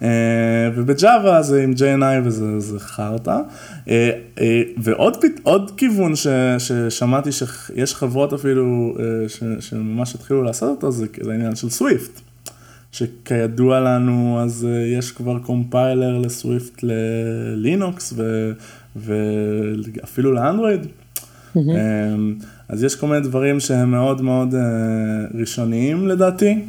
[0.02, 3.38] אה, ובג'אווה זה עם JNI וזה חרטא.
[3.88, 4.12] אה,
[4.78, 8.96] ועוד עוד כיוון ש, ששמעתי שיש חברות אפילו
[9.60, 12.22] שממש התחילו לעשות אותו, זה העניין של סוויפט.
[12.98, 18.52] שכידוע לנו אז אה, יש כבר קומפיילר לסוויפט ללינוקס ו,
[18.96, 20.86] ואפילו לאנדרואיד.
[20.86, 21.60] Mm-hmm.
[22.70, 24.62] אז יש כל מיני דברים שהם מאוד מאוד אה,
[25.40, 26.60] ראשוניים לדעתי.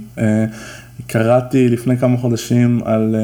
[1.06, 3.16] קראתי לפני כמה חודשים על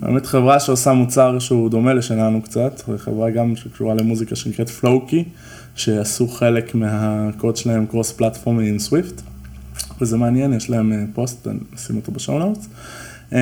[0.00, 5.24] באמת חברה שעושה מוצר שהוא דומה לשלנו קצת, חברה גם שקשורה למוזיקה שנקראת Flowkey,
[5.74, 9.22] שעשו חלק מהקוד שלהם cross פלטפורמי עם Swift.
[10.00, 12.68] וזה מעניין, יש להם אה, פוסט, נשים אותו ב show notes.
[13.32, 13.38] אמ,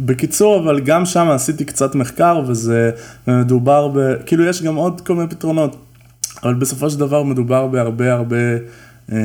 [0.00, 2.90] בקיצור, אבל גם שם עשיתי קצת מחקר וזה
[3.26, 4.14] מדובר ב...
[4.26, 5.76] כאילו יש גם עוד כל מיני פתרונות,
[6.42, 8.36] אבל בסופו של דבר מדובר בהרבה הרבה
[9.12, 9.18] אה,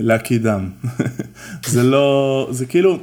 [0.00, 0.70] להקיא דם.
[1.66, 2.98] זה לא, זה כאילו,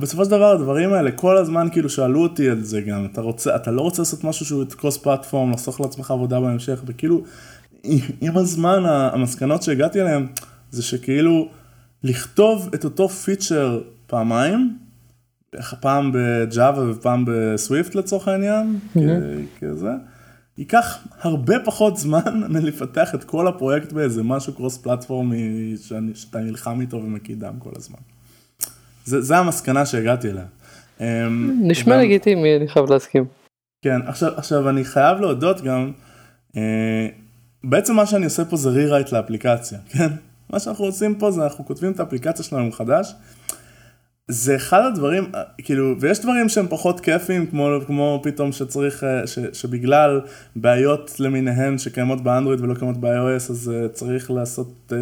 [0.00, 3.56] בסופו של דבר הדברים האלה כל הזמן כאילו שאלו אותי על זה גם, אתה רוצה,
[3.56, 7.22] אתה לא רוצה לעשות משהו שהוא קרוס פלטפורם, לחסוך לעצמך עבודה בהמשך, וכאילו
[8.20, 10.26] עם הזמן המסקנות שהגעתי אליהן
[10.70, 11.48] זה שכאילו
[12.02, 14.78] לכתוב את אותו פיצ'ר פעמיים,
[15.80, 19.00] פעם בג'אווה ופעם בסוויפט לצורך העניין, mm-hmm.
[19.60, 19.90] כזה,
[20.58, 25.74] ייקח הרבה פחות זמן מלפתח את כל הפרויקט באיזה משהו קרוס פלטפורמי
[26.14, 27.98] שאתה נלחם איתו ומקידם כל הזמן.
[29.04, 30.44] זה, זה המסקנה שהגעתי אליה.
[31.00, 32.00] אמ, נשמע גם...
[32.00, 33.24] לגיטימי, אני חייב להסכים.
[33.82, 35.92] כן, עכשיו, עכשיו אני חייב להודות גם,
[36.56, 37.08] אה,
[37.64, 40.08] בעצם מה שאני עושה פה זה רירייט לאפליקציה, כן?
[40.52, 43.14] מה שאנחנו עושים פה זה אנחנו כותבים את האפליקציה שלנו מחדש.
[44.28, 45.24] זה אחד הדברים,
[45.58, 50.20] כאילו, ויש דברים שהם פחות כיפים, כמו, כמו פתאום שצריך, אה, ש, שבגלל
[50.56, 54.92] בעיות למיניהן שקיימות באנדרואיד ולא קיימות ב-iOS, אז uh, צריך לעשות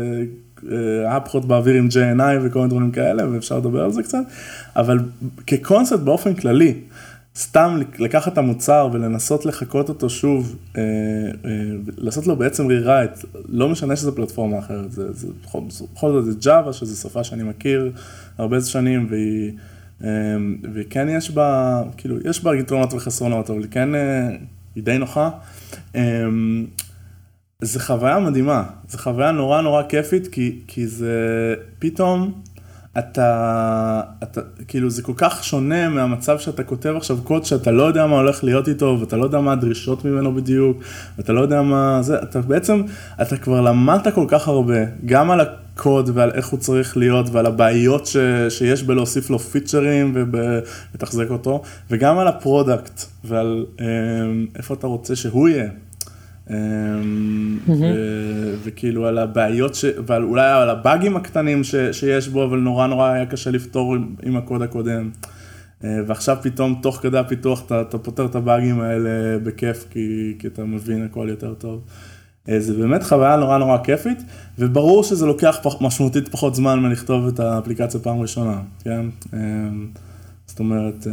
[1.17, 4.23] אפחות uh, uh, באוויר עם JNI וכל מיני דברים כאלה, ואפשר לדבר על זה קצת,
[4.77, 4.99] אבל
[5.47, 6.75] כקונספט באופן כללי,
[7.37, 10.83] סתם לקחת את המוצר ולנסות לחקות אותו שוב, אה,
[11.45, 11.51] אה,
[11.97, 13.11] לעשות לו בעצם רירייט,
[13.49, 15.29] לא משנה שזה פלטפורמה אחרת, זה, זה,
[15.95, 17.93] בכל זאת זה Java, שזו שפה שאני מכיר
[18.39, 19.53] הרבה שנים והיא
[20.75, 23.89] וכן יש בה, כאילו, יש בה יתרונות וחסרונות, אבל כן
[24.75, 25.31] היא די נוחה.
[27.61, 32.43] זה חוויה מדהימה, זה חוויה נורא נורא כיפית, כי, כי זה פתאום,
[32.99, 38.07] אתה, אתה, כאילו זה כל כך שונה מהמצב שאתה כותב עכשיו קוד שאתה לא יודע
[38.07, 40.79] מה הולך להיות איתו, ואתה לא יודע מה הדרישות ממנו בדיוק,
[41.19, 42.83] ואתה לא יודע מה זה, אתה בעצם,
[43.23, 47.47] אתה כבר למדת כל כך הרבה, גם על הקוד ועל איך הוא צריך להיות, ועל
[47.47, 48.17] הבעיות ש,
[48.49, 53.87] שיש בלהוסיף לו פיצ'רים ולתחזק אותו, וגם על ה product, ועל אה,
[54.57, 55.69] איפה אתה רוצה שהוא יהיה.
[56.51, 57.59] אמ,
[58.65, 59.85] וכאילו על הבעיות, ש...
[60.07, 61.75] ועל אולי על הבאגים הקטנים ש...
[61.93, 65.11] שיש בו, אבל נורא נורא היה קשה לפתור עם, עם הקוד הקודם.
[65.85, 70.47] אה, ועכשיו פתאום תוך כדי הפיתוח אתה, אתה פותר את הבאגים האלה בכיף, כי, כי
[70.47, 71.81] אתה מבין הכל יותר טוב.
[72.49, 74.23] אה, זה באמת חוויה נורא נורא כיפית,
[74.59, 79.07] וברור שזה לוקח פח, משמעותית פחות זמן מלכתוב את האפליקציה פעם ראשונה, כן?
[79.35, 79.87] אמ,
[80.47, 81.07] זאת אומרת...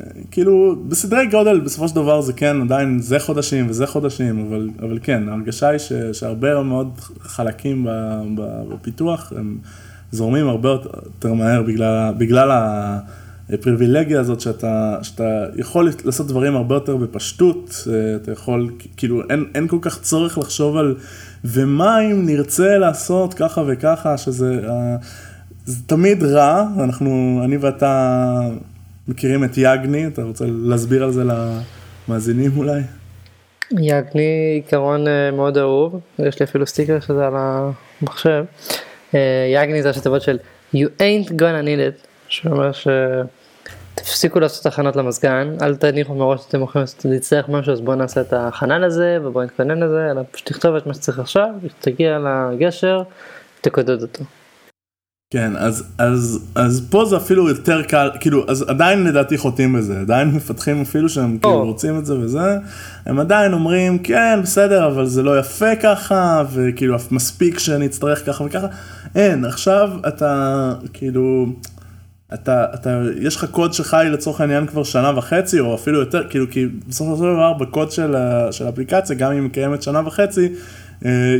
[0.00, 4.70] אה, כאילו בסדרי גודל בסופו של דבר זה כן עדיין זה חודשים וזה חודשים אבל
[4.78, 7.86] אבל כן ההרגשה היא ש, שהרבה מאוד חלקים
[8.68, 9.58] בפיתוח הם
[10.12, 12.50] זורמים הרבה יותר מהר בגלל, בגלל
[13.48, 17.88] הפריבילגיה הזאת שאתה, שאתה יכול לעשות דברים הרבה יותר בפשטות
[18.22, 20.96] אתה יכול כאילו אין, אין כל כך צורך לחשוב על
[21.44, 24.60] ומה אם נרצה לעשות ככה וככה שזה
[25.64, 28.48] זה תמיד רע אנחנו אני ואתה.
[29.08, 32.80] מכירים את יגני, אתה רוצה להסביר על זה למאזינים אולי?
[33.70, 38.44] יגני עיקרון אה, מאוד אהוב, יש לי אפילו סטיקר של זה על המחשב.
[39.14, 39.20] אה,
[39.54, 40.38] יגני זה השתבות של
[40.74, 42.88] You ain't gonna need it, שאומר ש...
[43.94, 48.32] תפסיקו לעשות הכנות למזגן, אל תניחו מראש שאתם הולכים להצטרך משהו, אז בואו נעשה את
[48.32, 51.48] ההכנה לזה ובואו נתכונן לזה, אלא פשוט תכתוב את מה שצריך עכשיו,
[51.80, 53.02] תגיע לגשר,
[53.60, 54.24] תקודד אותו.
[55.32, 60.00] כן, אז, אז, אז פה זה אפילו יותר קל, כאילו, אז עדיין לדעתי חוטאים בזה,
[60.00, 61.42] עדיין מפתחים אפילו שהם oh.
[61.42, 62.56] כאילו רוצים את זה וזה,
[63.06, 68.44] הם עדיין אומרים, כן, בסדר, אבל זה לא יפה ככה, וכאילו, מספיק שאני אצטרך ככה
[68.44, 68.66] וככה.
[69.14, 71.46] אין, עכשיו אתה, כאילו,
[72.34, 76.50] אתה, אתה, יש לך קוד שחי לצורך העניין כבר שנה וחצי, או אפילו יותר, כאילו,
[76.50, 78.16] כי בסופו של דבר בקוד של,
[78.50, 80.48] של האפליקציה, גם אם היא קיימת שנה וחצי,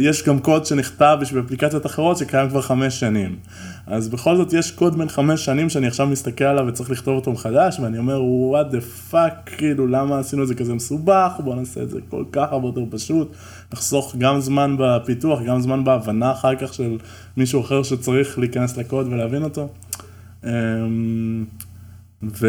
[0.01, 3.37] יש גם קוד שנכתב בשביל אפליקציות אחרות שקיים כבר חמש שנים.
[3.87, 7.33] אז בכל זאת יש קוד בין חמש שנים שאני עכשיו מסתכל עליו וצריך לכתוב אותו
[7.33, 8.21] מחדש, ואני אומר,
[8.53, 12.25] what the fuck, כאילו, למה עשינו את זה כזה מסובך, בוא נעשה את זה כל
[12.33, 13.33] כך הרבה יותר פשוט,
[13.73, 16.99] נחסוך גם זמן בפיתוח, גם זמן בהבנה אחר כך של
[17.37, 19.69] מישהו אחר שצריך להיכנס לקוד ולהבין אותו.
[22.23, 22.47] ו...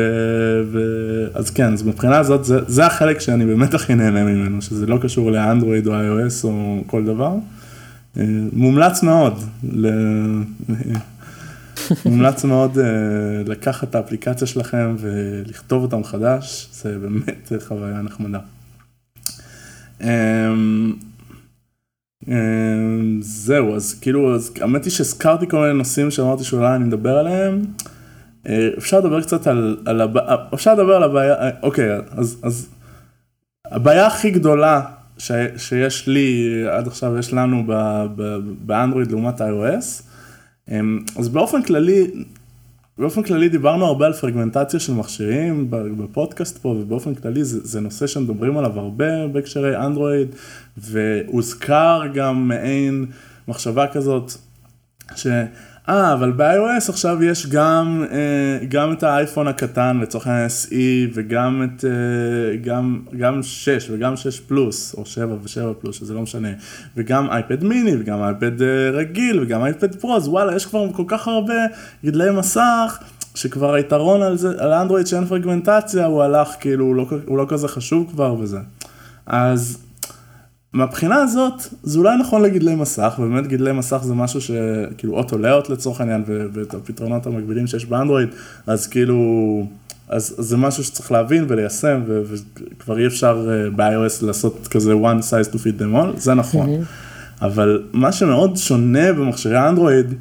[0.71, 0.79] ו...
[1.33, 4.97] אז כן, אז מבחינה הזאת זה, זה החלק שאני באמת הכי נהנה ממנו, שזה לא
[5.01, 7.36] קשור לאנדרואיד או iOS או כל דבר.
[8.17, 9.88] אה, מומלץ מאוד, ל...
[12.05, 12.86] מומלץ מאוד אה,
[13.45, 18.39] לקחת את האפליקציה שלכם ולכתוב אותה מחדש, זה באמת חוויה נחמדה.
[20.01, 20.93] אמ,
[22.27, 27.62] אמ, זהו, אז כאילו, האמת היא שהזכרתי כל מיני נושאים שאמרתי שאולי אני מדבר עליהם.
[28.47, 32.69] אה, אפשר לדבר קצת על, על הבעיה, אפשר לדבר על הבעיה, אה, אוקיי, אז, אז
[33.65, 34.82] הבעיה הכי גדולה
[35.17, 37.63] ש, שיש לי, עד עכשיו יש לנו
[38.65, 40.03] באנדרואיד לעומת iOS,
[40.71, 42.12] אמ, אז באופן כללי,
[42.97, 48.08] באופן כללי דיברנו הרבה על פרגמנטציה של מכשירים בפודקאסט פה ובאופן כללי זה, זה נושא
[48.08, 50.36] שמדברים עליו הרבה בהקשרי אנדרואיד
[50.77, 53.06] והוזכר גם מעין
[53.47, 54.32] מחשבה כזאת.
[55.15, 55.27] ש...
[55.89, 61.63] אה, אבל ב-iOS עכשיו יש גם, אה, גם את האייפון הקטן לצורך העניין SE וגם
[61.63, 66.48] את, אה, גם, גם 6 וגם 6 פלוס, או 7 ו-7 פלוס, שזה לא משנה,
[66.98, 71.06] וגם אייפד מיני וגם אייפד אה, רגיל וגם אייפד פרו, אז וואלה, יש כבר כל
[71.08, 71.54] כך הרבה
[72.06, 72.98] גדלי מסך.
[73.36, 77.46] שכבר היתרון על זה, על אנדרואיד שאין פרגמנטציה, הוא הלך כאילו, הוא לא, הוא לא
[77.50, 78.58] כזה חשוב כבר וזה.
[79.26, 79.78] אז
[80.73, 85.69] מהבחינה הזאת זה אולי נכון לגדלי מסך, ובאמת גדלי מסך זה משהו שכאילו אוטו לאוט
[85.69, 88.29] לצורך העניין ואת הפתרונות המקבילים שיש באנדרואיד,
[88.67, 89.17] אז כאילו,
[90.09, 95.21] אז, אז זה משהו שצריך להבין וליישם וכבר אי אפשר אה, ב-iOS לעשות כזה one
[95.21, 96.69] size to fit them all, זה נכון.
[97.41, 100.13] אבל מה שמאוד שונה במכשירי אנדרואיד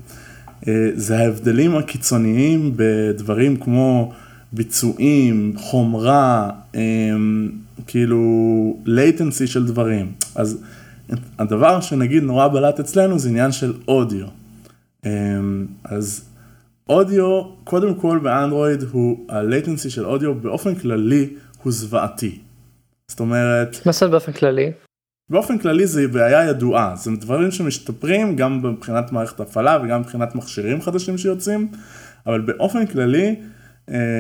[0.68, 4.12] אה, זה ההבדלים הקיצוניים בדברים כמו
[4.52, 7.50] ביצועים, חומרה, אמ,
[7.86, 10.12] כאילו latency של דברים.
[10.34, 10.62] אז
[11.38, 14.26] הדבר שנגיד נורא בלט אצלנו זה עניין של אודיו.
[15.06, 16.24] אמ, אז
[16.88, 21.28] אודיו, קודם כל באנדרואיד הוא, ה-latency של אודיו באופן כללי
[21.62, 22.38] הוא זוועתי.
[23.08, 23.76] זאת אומרת...
[23.86, 24.72] מה זאת באופן כללי?
[25.30, 30.82] באופן כללי זה בעיה ידועה, זה דברים שמשתפרים גם מבחינת מערכת הפעלה וגם מבחינת מכשירים
[30.82, 31.68] חדשים שיוצאים,
[32.26, 33.36] אבל באופן כללי,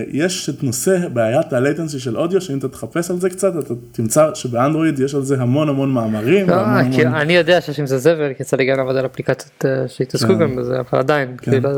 [0.08, 3.74] יש את נושא בעיית ה latency של אודיו, שאם אתה תחפש על זה קצת, אתה
[3.92, 6.50] תמצא שבאנדרואיד יש על זה המון המון מאמרים.
[6.50, 7.20] לא, המון, כי המון...
[7.20, 10.32] אני יודע שיש עם זה זבל, כי יצא לי גם לעבוד על אפליקציות אה, שהתעסקו
[10.32, 10.38] כן.
[10.38, 11.50] גם בזה, אבל עדיין, כן.
[11.50, 11.70] כאילו,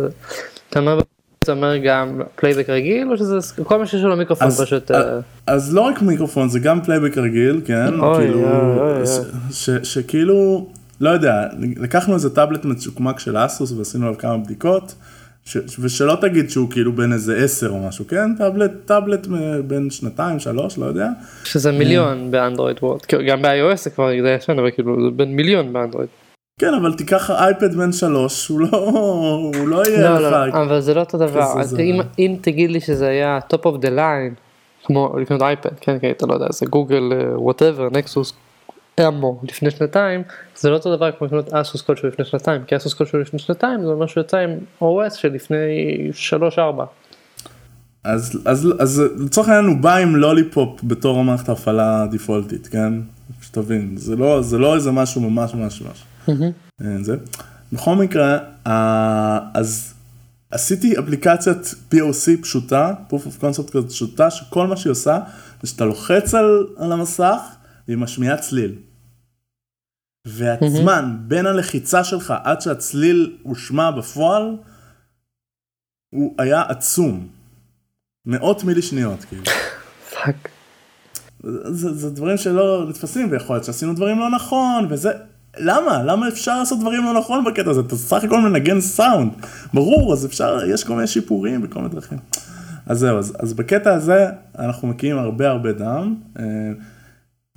[0.71, 1.01] אתה אומר,
[1.47, 5.05] זה אומר גם playback רגיל, או שזה כל מה שיש לו מיקרופון אז, פשוט, אז,
[5.05, 8.01] אה, אז לא רק מיקרופון, זה גם playback רגיל, כן?
[8.01, 9.19] אוי, כאילו, אוי, אוי, ש,
[9.69, 9.85] אוי.
[9.85, 10.67] ש, שכאילו,
[11.01, 14.95] לא יודע, לקחנו איזה טאבלט מצ'וקמק של אסוס ועשינו עליו כמה בדיקות,
[15.45, 18.35] ש, ושלא תגיד שהוא כאילו בן איזה עשר או משהו, כן?
[18.39, 19.27] טאבלט, טאבלט
[19.67, 21.09] בן שנתיים, שלוש, לא יודע.
[21.45, 25.37] שזה מיליון באנדרואיד וורד, כאילו, גם ב-iOS זה כבר די ישן, אבל כאילו זה בין
[25.37, 26.09] מיליון באנדרואיד.
[26.61, 28.69] כן, אבל תיקח אייפד בן שלוש, הוא לא,
[29.57, 30.55] הוא לא יהיה לא, לך.
[30.55, 33.67] לא, אבל זה לא אותו דבר, אז זה- אם- אם תגיד לי שזה היה top
[33.67, 34.35] of the line,
[34.85, 37.03] כמו לקנות אייפד, כן, כן, אתה לא יודע, זה גוגל,
[37.35, 38.33] whatever, Nexus,
[39.01, 40.23] אמו, לפני שנתיים,
[40.57, 43.83] זה לא אותו דבר כמו לקנות אסוס כלשהו לפני שנתיים, כי אסוס כלשהו לפני שנתיים
[43.83, 45.57] זה אומר שהוא יצא עם OS שלפני
[46.57, 46.61] 3-4.
[48.05, 52.93] אז, אז, אז לצורך העניין הוא בא עם Lollipop בתור המערכת ההפעלה דיפולטית, כן?
[53.43, 56.05] שתבין, זה לא, זה לא איזה משהו ממש ממש ממש.
[56.83, 57.17] אה, זה.
[57.73, 58.39] בכל מקרה,
[59.55, 59.95] אז
[60.51, 65.19] עשיתי אפליקציית POC פשוטה, proof of concept כזאת פשוטה, שכל מה שהיא עושה,
[65.63, 67.41] זה שאתה לוחץ על, על המסך,
[67.89, 68.75] והיא משמיעה צליל.
[70.27, 74.57] והזמן בין הלחיצה שלך עד שהצליל הושמע בפועל,
[76.11, 77.29] הוא היה עצום.
[78.27, 79.45] מאות מילי שניות, כאילו.
[80.11, 80.49] fuck.
[81.71, 85.13] זה, זה דברים שלא נתפסים, ויכול להיות שעשינו דברים לא נכון, וזה...
[85.59, 86.03] למה?
[86.03, 87.81] למה אפשר לעשות דברים לא נכון בקטע הזה?
[87.81, 89.33] אתה סך הכל מנגן סאונד.
[89.75, 92.19] ברור, אז אפשר, יש כל מיני שיפורים בכל מיני דרכים.
[92.87, 94.27] אז זהו, אז, אז בקטע הזה
[94.59, 96.15] אנחנו מקיזים הרבה הרבה דם.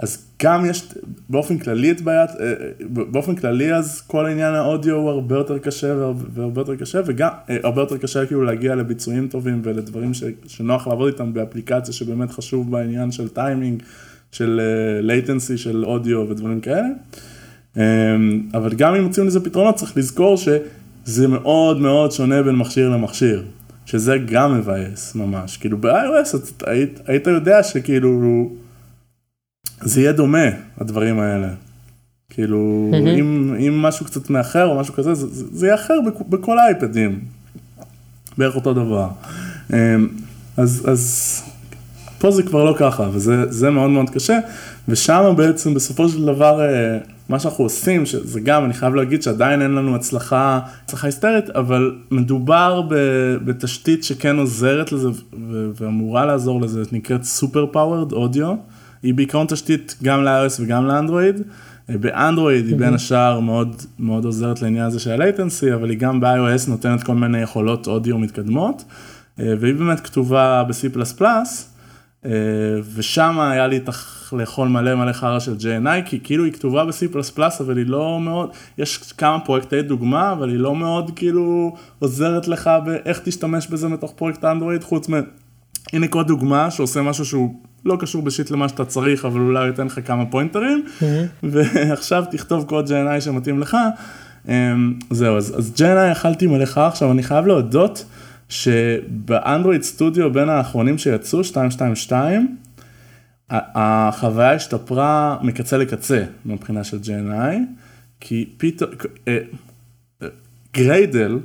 [0.01, 0.93] אה, אז גם יש
[1.29, 2.53] באופן כללי את בעיית, אה,
[2.89, 5.95] באופן כללי אז כל עניין האודיו הוא הרבה יותר קשה
[6.33, 10.87] והרבה, יותר קשה וגם אה, הרבה יותר קשה כאילו להגיע לביצועים טובים ולדברים ש, שנוח
[10.87, 13.83] לעבוד איתם באפליקציה שבאמת חשוב בעניין של טיימינג,
[14.31, 14.61] של
[15.01, 16.87] latency, של אודיו ודברים כאלה.
[17.77, 17.83] אה,
[18.53, 23.43] אבל גם אם מוצאים לזה פתרונות צריך לזכור שזה מאוד מאוד שונה בין מכשיר למכשיר.
[23.85, 28.49] שזה גם מבאס ממש, כאילו ב-iOS היית, היית יודע שכאילו
[29.81, 30.45] זה יהיה דומה,
[30.77, 31.47] הדברים האלה.
[32.29, 36.27] כאילו, אם, אם משהו קצת מאחר או משהו כזה, זה, זה זה יהיה אחר בכ-
[36.29, 37.19] בכל האייפדים.
[38.37, 39.07] בערך אותו דבר.
[39.73, 39.77] אמ,
[40.57, 41.41] אז, אז
[42.19, 44.39] פה זה כבר לא ככה, וזה זה מאוד מאוד קשה,
[44.87, 46.97] ושם בעצם בסופו של דבר, אה,
[47.29, 51.95] מה שאנחנו עושים, שזה גם, אני חייב להגיד שעדיין אין לנו הצלחה, הצלחה היסטרית, אבל
[52.11, 52.95] מדובר ב,
[53.45, 55.15] בתשתית שכן עוזרת לזה ו-
[55.75, 58.55] ואמורה לעזור לזה, נקראת Superpowered Audio.
[59.03, 61.41] היא בעיקרון תשתית גם ל-iOS וגם לאנדרואיד.
[61.89, 66.69] באנדרואיד היא בין השאר מאוד מאוד עוזרת לעניין הזה של ה-latency, אבל היא גם ב-iOS
[66.69, 68.83] נותנת כל מיני יכולות אודיו מתקדמות,
[69.39, 70.97] אה, והיא באמת כתובה ב-C++,
[72.25, 72.31] אה,
[72.95, 73.89] ושם היה לי את
[74.33, 77.17] לאכול מלא מלא חרא של JNI, כי כאילו היא כתובה ב-C++,
[77.59, 82.69] אבל היא לא מאוד, יש כמה פרויקטי דוגמה, אבל היא לא מאוד כאילו עוזרת לך
[82.85, 85.13] באיך תשתמש בזה מתוך פרויקט אנדרואיד, חוץ מ...
[85.93, 87.55] הנה כל דוגמה שעושה משהו שהוא
[87.85, 90.85] לא קשור בשיט למה שאתה צריך, אבל אולי ייתן לך כמה פוינטרים,
[91.43, 93.77] ועכשיו תכתוב קוד JNI שמתאים לך.
[94.47, 98.05] אמ, זהו, אז, אז JNI אכלתי מלאכה עכשיו, אני חייב להודות
[98.49, 102.55] שבאנדרואיד סטודיו בין האחרונים שיצאו, 222,
[103.49, 103.57] ה-
[104.09, 107.55] החוויה השתפרה מקצה לקצה מבחינה של JNI,
[108.19, 108.89] כי פתאום,
[109.27, 109.37] אה,
[110.73, 111.39] Gradle,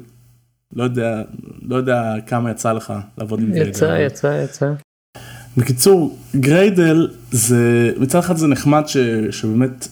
[0.77, 1.23] לא יודע,
[1.63, 3.69] לא יודע כמה יצא לך לעבוד עם Gradle.
[3.71, 4.73] יצא, יצא, יצא.
[5.57, 8.97] בקיצור, Gradle זה, מצד אחד זה נחמד ש,
[9.31, 9.89] שבאמת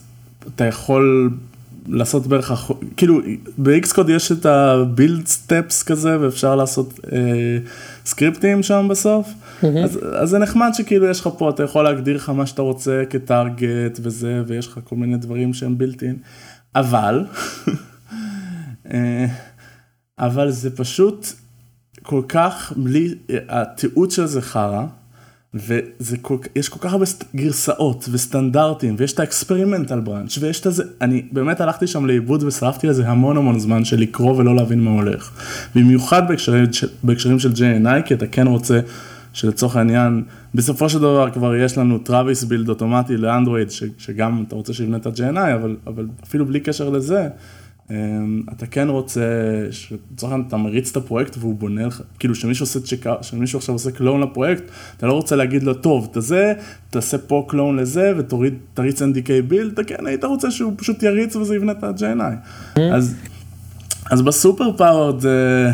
[0.55, 1.31] אתה יכול
[1.89, 3.21] לעשות בערך, כאילו
[3.59, 7.19] ב-Xcode יש את ה-build steps כזה ואפשר לעשות אה,
[8.07, 9.29] סקריפטים שם בסוף,
[9.85, 13.03] אז, אז זה נחמד שכאילו יש לך פה, אתה יכול להגדיר לך מה שאתה רוצה
[13.11, 16.17] כ target וזה, ויש לך כל מיני דברים שהם built-in,
[16.75, 17.25] אבל,
[18.93, 19.27] אה,
[20.19, 21.27] אבל זה פשוט
[22.03, 23.15] כל כך בלי,
[23.49, 24.87] התיעוד של זה חרא,
[25.55, 30.67] וזה כל, יש כל כך הרבה גרסאות וסטנדרטים, ויש את ה experimental branch, ויש את
[30.67, 34.81] הזה, אני באמת הלכתי שם לאיבוד ושרפתי לזה המון המון זמן של לקרוא ולא להבין
[34.81, 35.31] מה הולך.
[35.75, 36.65] במיוחד בהקשרים,
[37.03, 38.81] בהקשרים של J&I, כי אתה כן רוצה
[39.33, 40.23] שלצורך העניין,
[40.55, 44.97] בסופו של דבר כבר יש לנו טראביס בילד אוטומטי לאנדרואיד, ש- שגם אתה רוצה שיבנה
[44.97, 47.29] את ה-J&I, אבל, אבל אפילו בלי קשר לזה,
[48.53, 49.21] אתה כן רוצה,
[50.13, 53.75] לצורך העניין אתה מריץ את הפרויקט והוא בונה לך, כאילו שמישהו עושה צ'קה, שמישהו עכשיו
[53.75, 54.63] עושה קלון לפרויקט,
[54.97, 56.53] אתה לא רוצה להגיד לו, טוב, אתה זה,
[56.91, 61.37] תעשה פה קלון לזה ותוריד, תריץ NDK בילד, אתה כן היית רוצה שהוא פשוט יריץ
[61.37, 62.81] וזה יבנה את ה-JNI.
[62.93, 63.15] אז,
[64.11, 65.69] אז ב Superpowered זה,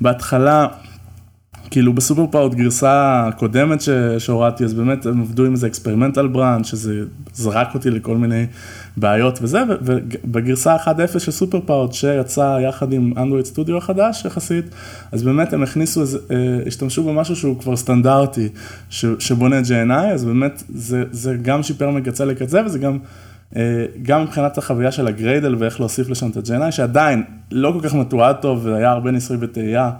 [0.00, 0.66] בהתחלה,
[1.70, 3.82] כאילו ב Superpowered גרסה הקודמת
[4.18, 7.02] שהורדתי, אז באמת הם עבדו עם איזה experimental branch, שזה
[7.34, 8.46] זרק אותי לכל מיני
[8.96, 14.64] בעיות וזה, ובגרסה 1.0 של Superpowered שיצא יחד עם Android Studio החדש יחסית,
[15.12, 18.48] אז באמת הם הכניסו, איזה, אה, השתמשו במשהו שהוא כבר סטנדרטי,
[19.18, 22.98] שבונה JNI, אז באמת זה, זה גם שיפר מקצה לקצה וזה גם...
[23.56, 27.94] אה, גם מבחינת החוויה של הגריידל ואיך להוסיף לשם את ה-GNI, שעדיין לא כל כך
[27.94, 29.90] מתועד טוב והיה הרבה ניסוי וטעייה,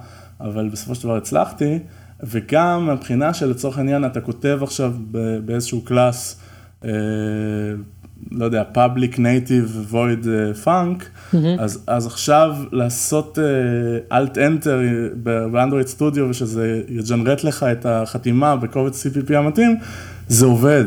[0.43, 1.79] אבל בסופו של דבר הצלחתי,
[2.23, 4.93] וגם מבחינה של לצורך העניין אתה כותב עכשיו
[5.45, 6.39] באיזשהו קלאס,
[6.85, 6.91] אה,
[8.31, 11.37] לא יודע, public native void אה, funk, mm-hmm.
[11.59, 13.39] אז, אז עכשיו לעשות
[14.11, 14.69] אלט uh, enter
[15.51, 19.77] באנדרואיד סטודיו ושזה יג'נרט לך את החתימה בקובץ CPP המתאים,
[20.27, 20.85] זה עובד.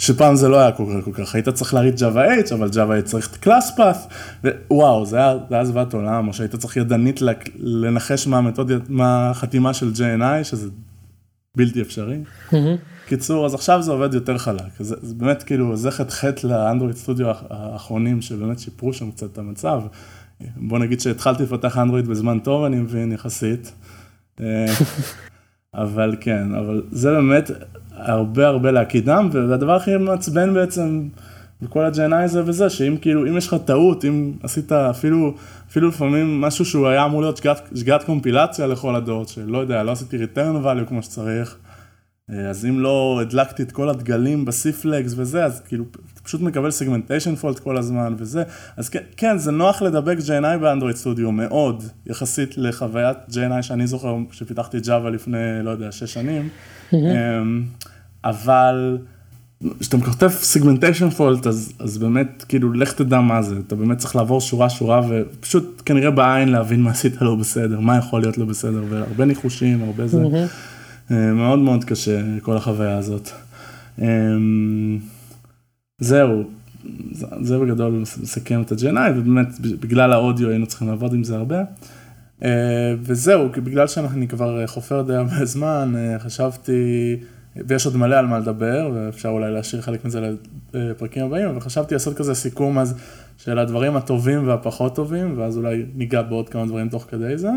[0.00, 3.08] שפעם זה לא היה קורה כל כך, היית צריך להריץ Java H, אבל Java H
[3.08, 4.08] צריך את קלאס פאס,
[4.70, 7.20] ווואו, זה היה, זה היה זוועת עולם, או שהיית צריך ידנית
[7.56, 10.68] לנחש מה המתודיה, מה החתימה של JNI, שזה
[11.56, 12.18] בלתי אפשרי.
[13.06, 17.26] קיצור, אז עכשיו זה עובד יותר חלק, זה, זה באמת כאילו, זה חטא לאנדרואיד סטודיו
[17.50, 19.82] האחרונים, שבאמת שיפרו שם קצת את המצב.
[20.56, 23.72] בוא נגיד שהתחלתי לפתח אנדרואיד בזמן טוב, אני מבין, יחסית.
[24.40, 24.66] אה,
[25.84, 27.50] אבל כן, אבל זה באמת,
[28.02, 31.08] הרבה הרבה להקידם, והדבר הכי מעצבן בעצם
[31.62, 35.34] בכל הג'יינאי הזה וזה, שאם כאילו, אם יש לך טעות, אם עשית אפילו,
[35.70, 39.90] אפילו לפעמים משהו שהוא היה אמור להיות שגיאת, שגיאת קומפילציה לכל הדעות, שלא יודע, לא
[39.90, 41.56] עשיתי return value כמו שצריך,
[42.50, 47.34] אז אם לא הדלקתי את כל הדגלים בסיפלקס וזה, אז כאילו, אתה פשוט מקבל סגמנטיישן
[47.34, 48.42] פולט כל הזמן וזה,
[48.76, 54.16] אז כן, כן, זה נוח לדבק JNI באנדרואיד סטודיו, מאוד, יחסית לחוויית JNI שאני זוכר
[54.32, 56.48] שפיתחתי Java לפני, לא יודע, שש שנים.
[56.92, 56.96] Mm-hmm.
[58.24, 58.98] אבל
[59.80, 64.16] כשאתה כותב סיגמנטיישן פולט אז, אז באמת כאילו לך תדע מה זה, אתה באמת צריך
[64.16, 68.44] לעבור שורה שורה ופשוט כנראה בעין להבין מה עשית לא בסדר, מה יכול להיות לא
[68.44, 70.46] בסדר והרבה ניחושים, הרבה זה.
[71.10, 73.30] מאוד מאוד קשה כל החוויה הזאת.
[73.98, 74.98] אמ,
[75.98, 76.44] זהו,
[77.40, 77.92] זה בגדול
[78.22, 81.62] מסכם את הג'נאי ובאמת בגלל האודיו היינו צריכים לעבוד עם זה הרבה.
[82.44, 87.16] אה, וזהו, בגלל שאני כבר חופר די הרבה זמן, אה, חשבתי
[87.56, 90.30] ויש עוד מלא על מה לדבר, ואפשר אולי להשאיר חלק מזה
[90.74, 92.94] לפרקים הבאים, אבל חשבתי לעשות כזה סיכום אז
[93.38, 97.50] של הדברים הטובים והפחות טובים, ואז אולי ניגע בעוד כמה דברים תוך כדי זה.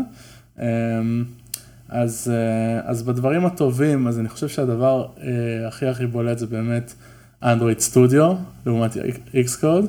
[1.94, 6.94] אז, אה, אז בדברים הטובים, אז אני חושב שהדבר אה, הכי הכי בולט זה באמת
[7.42, 8.34] אנדרואיד סטודיו,
[8.66, 8.96] לעומת
[9.34, 9.86] Xcode.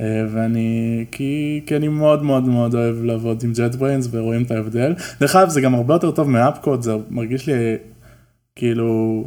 [0.00, 4.94] אה, ואני, כי, כי אני מאוד מאוד מאוד אוהב לעבוד עם JetBrains ורואים את ההבדל.
[5.20, 7.76] דרך אגב זה גם הרבה יותר טוב מ AppCode, זה מרגיש לי
[8.56, 9.24] כאילו,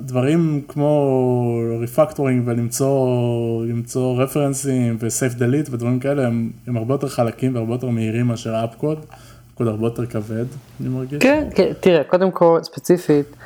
[0.00, 7.08] דברים כמו refactoring ולמצוא למצוא רפרנסים ו safe delete ודברים כאלה הם, הם הרבה יותר
[7.08, 9.06] חלקים והרבה יותר מהירים מאשר AppCode,
[9.60, 10.44] קוד הרבה יותר כבד,
[10.80, 11.22] אני מרגיש.
[11.22, 13.36] כן, כן, תראה, קודם כל ספציפית,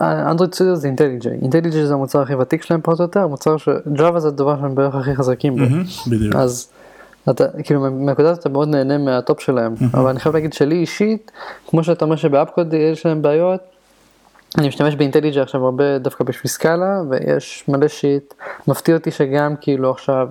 [0.00, 3.77] Android Studio זה IntelliJ, IntelliJ זה המוצר הכי ותיק שלהם פחות או יותר, מוצר ש
[3.77, 5.64] Java זה הדבר שהם בערך הכי חזקים בו.
[6.10, 6.34] בדיוק.
[6.34, 6.68] אז
[7.30, 11.30] אתה, כאילו מהנקודת אתה מאוד נהנה מהטופ שלהם, אבל אני חייב להגיד שלי אישית,
[11.66, 13.60] כמו שאתה אומר שבאפקוד יש להם בעיות,
[14.58, 18.34] אני משתמש באינטליג'ה עכשיו הרבה דווקא בשביל סקאלה ויש מלא שיט,
[18.68, 20.28] מפתיע אותי שגם כאילו עכשיו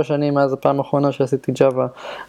[0.00, 1.86] 6-7 שנים מאז הפעם האחרונה שעשיתי ג'אווה,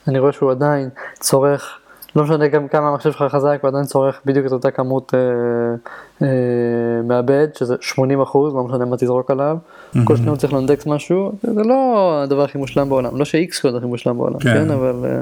[0.07, 1.79] אני רואה שהוא עדיין צורך,
[2.15, 6.27] לא משנה גם כמה המחשב שלך חזק, הוא עדיין צורך בדיוק את אותה כמות אה,
[6.27, 9.99] אה, מעבד, שזה 80 אחוז, לא משנה מה תזרוק עליו, mm-hmm.
[10.03, 13.75] כל שניה הוא צריך לאנדקס משהו, זה לא הדבר הכי מושלם בעולם, לא ש-X קוד
[13.75, 14.95] הכי מושלם בעולם, כן, כן אבל...
[15.05, 15.21] אה,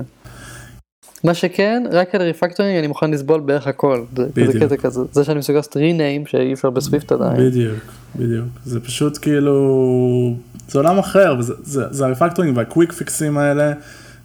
[1.25, 4.03] מה שכן, רק על refactoring אני מוכן לסבול בערך הכל.
[4.13, 4.51] בדיוק.
[4.51, 5.01] זה קטע כזה.
[5.11, 7.37] זה שאני מסוגל לעשות rename שאי אפשר ב Swift עדיין.
[7.37, 7.79] בדיוק,
[8.15, 8.47] בדיוק.
[8.65, 10.35] זה פשוט כאילו,
[10.67, 13.73] זה עולם אחר, וזה, זה, זה ה refactoring וה quick fix ים האלה,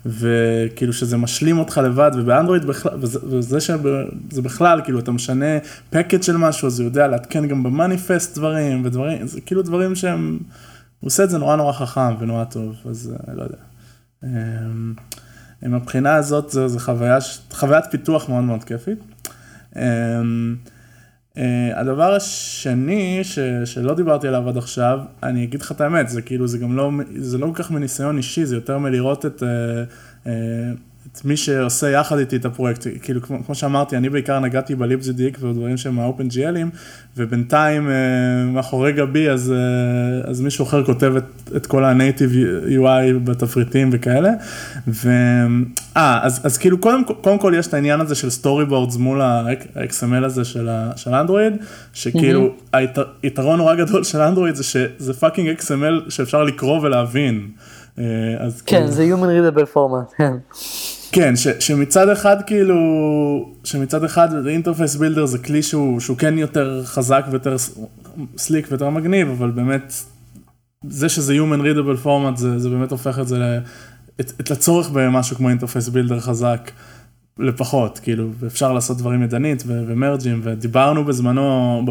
[0.07, 5.59] וכאילו שזה משלים אותך לבד, ובאנדרואיד בכלל, וזה, וזה שזה בכלל, כאילו אתה משנה
[5.91, 10.39] package של משהו, אז הוא יודע לעדכן גם במניפסט דברים, ודברים, זה כאילו דברים שהם,
[11.01, 13.59] הוא עושה את זה נורא נורא חכם ונורא טוב, אז לא יודע.
[15.63, 17.19] מבחינה הזאת זו, זו חוויה,
[17.53, 18.99] חוויית פיתוח מאוד מאוד כיפית.
[19.77, 20.57] אמ,
[21.37, 26.23] אה, הדבר השני ש, שלא דיברתי עליו עד עכשיו, אני אגיד לך את האמת, זה
[26.23, 29.43] כאילו, זה גם לא, זה לא כל כך מניסיון אישי, זה יותר מלראות את...
[31.13, 35.39] את מי שעושה יחד איתי את הפרויקט, כאילו כמו, כמו שאמרתי, אני בעיקר נגעתי בליפג'דיק
[35.43, 35.99] ודברים שהם
[36.29, 36.71] ג'יאלים,
[37.17, 37.95] ובינתיים אה,
[38.53, 42.31] מאחורי גבי אז, אה, אז מישהו אחר כותב את, את כל הנייטיב
[42.69, 44.31] UI בתפריטים וכאלה,
[44.89, 45.11] ו...
[45.97, 50.25] אה, אז, אז כאילו קודם, קודם כל יש את העניין הזה של storyboards מול ה-XML
[50.25, 51.53] הזה של, ה, של אנדרואיד,
[51.93, 52.77] שכאילו mm-hmm.
[53.23, 57.49] היתרון נורא גדול של אנדרואיד זה שזה fucking XML שאפשר לקרוא ולהבין.
[57.99, 58.05] אה,
[58.39, 58.93] אז כן, כאילו...
[58.93, 60.33] זה Human Readable Format, כן.
[61.13, 62.77] כן, ש, שמצד אחד כאילו,
[63.65, 67.57] שמצד אחד Interface Builder זה כלי שהוא, שהוא כן יותר חזק ויותר
[68.37, 69.93] slick ויותר מגניב, אבל באמת,
[70.87, 73.59] זה שזה Human Readable Format זה, זה באמת הופך את זה, ל,
[74.21, 76.71] את, את הצורך במשהו כמו Interface Builder חזק.
[77.41, 81.83] לפחות, כאילו, אפשר לעשות דברים ידנית ו merge ים, ודיברנו בזמנו,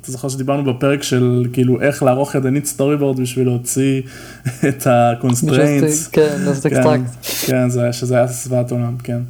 [0.00, 4.02] אתה זוכר שדיברנו בפרק של כאילו איך לערוך ידנית storyboard בשביל להוציא
[4.68, 6.06] את ה constraints.
[6.08, 7.02] כן, לעשות extract.
[7.46, 9.20] כן, זה, שזה היה סביבת עולם, כן.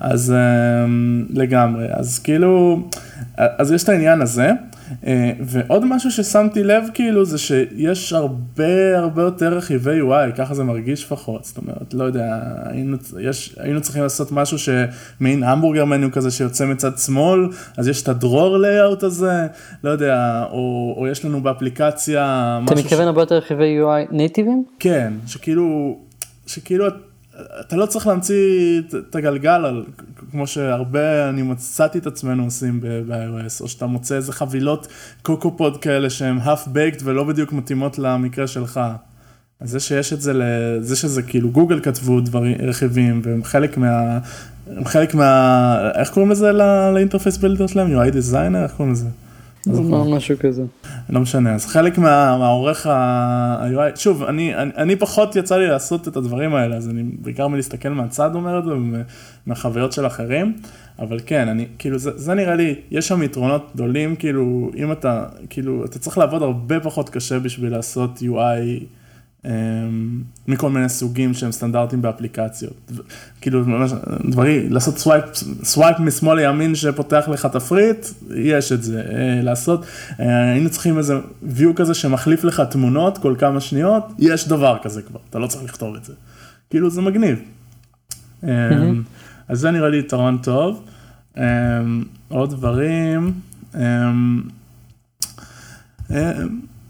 [0.00, 2.82] אז אמ, לגמרי, אז כאילו,
[3.36, 4.50] אז יש את העניין הזה.
[5.06, 10.64] אה, ועוד משהו ששמתי לב כאילו זה שיש הרבה הרבה יותר רכיבי UI, ככה זה
[10.64, 16.12] מרגיש לפחות, זאת אומרת, לא יודע, היינו, יש, היינו צריכים לעשות משהו שמין המבורגר מניו
[16.12, 19.46] כזה שיוצא מצד שמאל, אז יש את הדרור לייאוט הזה,
[19.84, 22.74] לא יודע, או, או יש לנו באפליקציה משהו...
[22.74, 23.06] אתה מתכוון ש...
[23.06, 24.64] הרבה יותר רכיבי UI נייטיבים?
[24.78, 25.98] כן, שכאילו,
[26.46, 26.86] שכאילו
[27.60, 29.84] אתה לא צריך להמציא את הגלגל,
[30.30, 34.88] כמו שהרבה, אני מצאתי את עצמנו עושים ב-iOS, או שאתה מוצא איזה חבילות
[35.22, 38.80] CocoaPod כאלה שהן half baked ולא בדיוק מתאימות למקרה שלך.
[39.60, 40.32] אז זה שיש את זה,
[40.80, 44.18] זה שזה כאילו גוגל כתבו דברים, רכיבים, והם חלק מה...
[44.76, 45.90] הם חלק מה...
[45.94, 46.52] איך קוראים לזה
[46.94, 47.88] ל Interface Builder שלהם?
[47.96, 48.56] UI designer?
[48.56, 49.06] איך קוראים לזה?
[49.66, 50.62] משהו כזה.
[51.10, 56.16] לא משנה, אז חלק מהעורך ה-UI, שוב, אני, אני, אני פחות יצא לי לעשות את
[56.16, 58.70] הדברים האלה, אז אני בעיקר מלהסתכל מהצד אומר את זה,
[59.46, 60.56] מהחוויות של אחרים,
[60.98, 65.24] אבל כן, אני, כאילו, זה, זה נראה לי, יש שם יתרונות גדולים, כאילו, אם אתה,
[65.50, 68.84] כאילו, אתה צריך לעבוד הרבה פחות קשה בשביל לעשות UI.
[69.46, 72.92] אמ, מכל מיני סוגים שהם סטנדרטים באפליקציות.
[73.40, 73.64] כאילו,
[74.24, 75.24] דברים, לעשות swipe,
[75.64, 79.00] swipe משמאל לימין שפותח לך תפריט, יש את זה.
[79.00, 79.84] אה, לעשות,
[80.20, 81.14] אה, היינו צריכים איזה
[81.58, 85.64] view כזה שמחליף לך תמונות כל כמה שניות, יש דבר כזה כבר, אתה לא צריך
[85.64, 86.12] לכתוב את זה.
[86.70, 87.38] כאילו, זה מגניב.
[88.44, 89.02] אמ,
[89.48, 90.82] אז זה נראה לי יתרון טוב.
[91.36, 91.42] אמ,
[92.28, 93.32] עוד דברים.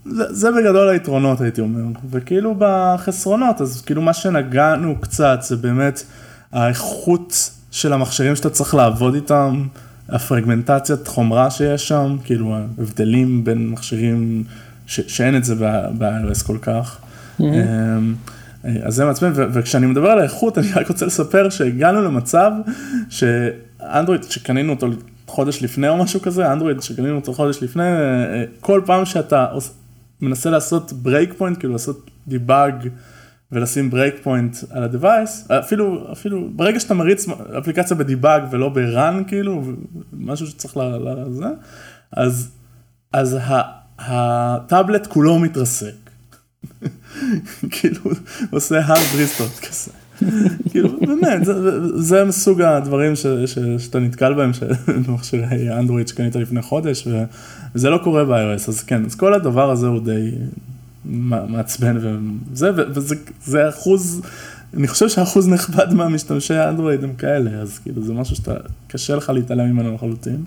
[0.09, 1.81] זה, זה בגדול היתרונות הייתי אומר,
[2.11, 6.03] וכאילו בחסרונות, אז כאילו מה שנגענו קצת זה באמת
[6.51, 9.67] האיכות של המכשירים שאתה צריך לעבוד איתם,
[10.09, 14.43] הפרגמנטציית חומרה שיש שם, כאילו ההבדלים בין מכשירים
[14.85, 15.55] ש, שאין את זה
[15.97, 16.97] ב-iOS כל כך.
[17.39, 17.43] Mm-hmm.
[18.83, 22.51] אז זה מעצבן, וכשאני מדבר על האיכות אני רק רוצה לספר שהגענו למצב
[23.09, 24.87] שאנדרואיד שקנינו אותו
[25.27, 29.45] חודש לפני או משהו כזה, אנדרואיד שקנינו אותו חודש לפני, אה, כל פעם שאתה
[30.21, 32.89] מנסה לעשות breakpoint, כאילו לעשות debug
[33.51, 37.25] ולשים breakpoint על ה-Device, אפילו, אפילו ברגע שאתה מריץ
[37.59, 39.63] אפליקציה ב debug ולא ב-run כאילו,
[40.13, 41.45] משהו שצריך לזה,
[42.11, 42.51] אז,
[43.13, 43.37] אז
[43.99, 45.95] הטאבלט כולו מתרסק.
[47.71, 48.01] כאילו,
[48.51, 49.91] עושה hard restart כזה.
[50.71, 51.53] כאילו, באמת, זה,
[52.01, 54.51] זה מסוג הדברים ש, ש, שאתה נתקל בהם,
[55.07, 57.07] במכשירי אנדרואיד שקנית לפני חודש,
[57.75, 60.31] וזה לא קורה ב-iOS, אז כן, אז כל הדבר הזה הוא די
[61.05, 64.21] מעצבן, וזה, וזה אחוז,
[64.77, 68.53] אני חושב שאחוז נכבד מהמשתמשי האנדרואיד הם כאלה, אז כאילו זה משהו שאתה,
[68.87, 70.43] קשה לך להתעלם ממנו לחלוטין.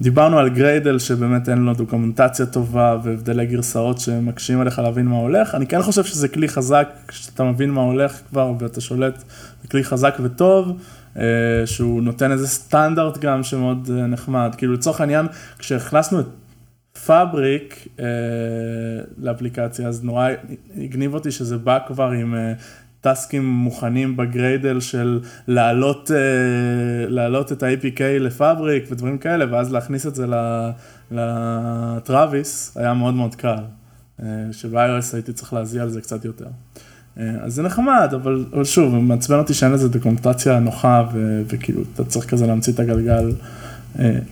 [0.00, 5.54] דיברנו על Gradle שבאמת אין לו דוקומנטציה טובה והבדלי גרסאות שמקשים עליך להבין מה הולך.
[5.54, 9.18] אני כן חושב שזה כלי חזק, כשאתה מבין מה הולך כבר ואתה שולט,
[9.62, 10.78] זה כלי חזק וטוב,
[11.16, 11.22] אה,
[11.66, 14.54] שהוא נותן איזה סטנדרט גם שמאוד אה, נחמד.
[14.58, 15.26] כאילו לצורך העניין,
[15.58, 16.26] כשהכנסנו את
[17.06, 18.04] Fabric אה,
[19.18, 20.28] לאפליקציה, אז נורא
[20.76, 22.34] הגניב אותי שזה בא כבר עם
[23.00, 26.16] task ים מוכנים ב Gradle של להעלות, אה,
[27.08, 30.26] להעלות את ה-APK ל Fabric ודברים כאלה, ואז להכניס את זה
[31.10, 33.62] ל Travis, היה מאוד מאוד קל.
[34.22, 36.46] אה, שב-iOS הייתי צריך להזיע על זה קצת יותר.
[37.18, 41.82] אה, אז זה נחמד, אבל, אבל שוב, מעצבן אותי שאין לזה דוקומנטציה נוחה, ו, וכאילו,
[41.94, 43.32] אתה צריך כזה להמציא את הגלגל.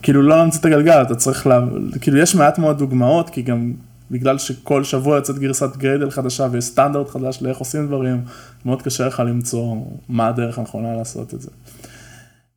[0.03, 1.61] כאילו לא להמציא את הגלגל, אתה צריך, לה,
[2.01, 3.73] כאילו יש מעט מאוד דוגמאות, כי גם
[4.11, 8.25] בגלל שכל שבוע יוצאת גרסת Gradle חדשה ויש סטנדרט חדש לאיך עושים דברים,
[8.65, 9.77] מאוד קשה לך למצוא
[10.09, 11.51] מה הדרך הנכונה לעשות את זה.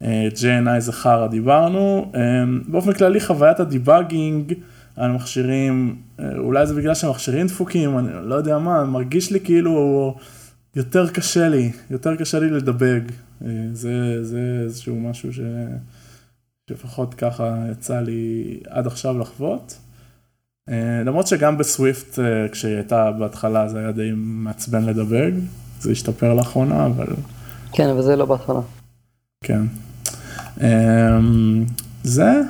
[0.03, 2.21] אה, JNI זה חרא דיברנו, אה,
[2.67, 4.53] באופן כללי חוויית ה debugging
[4.95, 10.15] על מכשירים, אה, אולי זה בגלל שהמכשירים דפוקים, אני לא יודע מה, מרגיש לי כאילו
[10.75, 13.01] יותר קשה לי, יותר קשה לי לדבג,
[13.73, 15.39] זה, זה איזשהו משהו ש...
[16.69, 19.79] שלפחות ככה יצא לי עד עכשיו לחוות.
[20.71, 25.31] אה, למרות שגם בסוויפט אה, כשהיא הייתה בהתחלה זה היה די מעצבן לדבג,
[25.81, 27.07] זה השתפר לאחרונה אבל...
[27.73, 28.59] כן אבל זה לא בהתחלה.
[29.43, 29.61] כן.
[30.61, 31.65] אמ,
[32.03, 32.41] זה?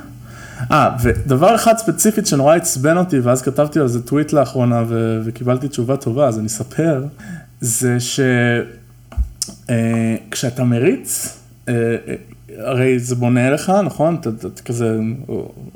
[0.72, 5.68] אה, ודבר אחד ספציפית שנורא עצבן אותי ואז כתבתי על זה טוויט לאחרונה ו- וקיבלתי
[5.68, 7.04] תשובה טובה אז אני אספר,
[7.60, 8.20] זה ש...
[9.70, 11.74] אה, מריץ, אה,
[12.08, 12.14] אה,
[12.58, 14.14] הרי זה בונה לך, נכון?
[14.20, 14.98] אתה, אתה, אתה כזה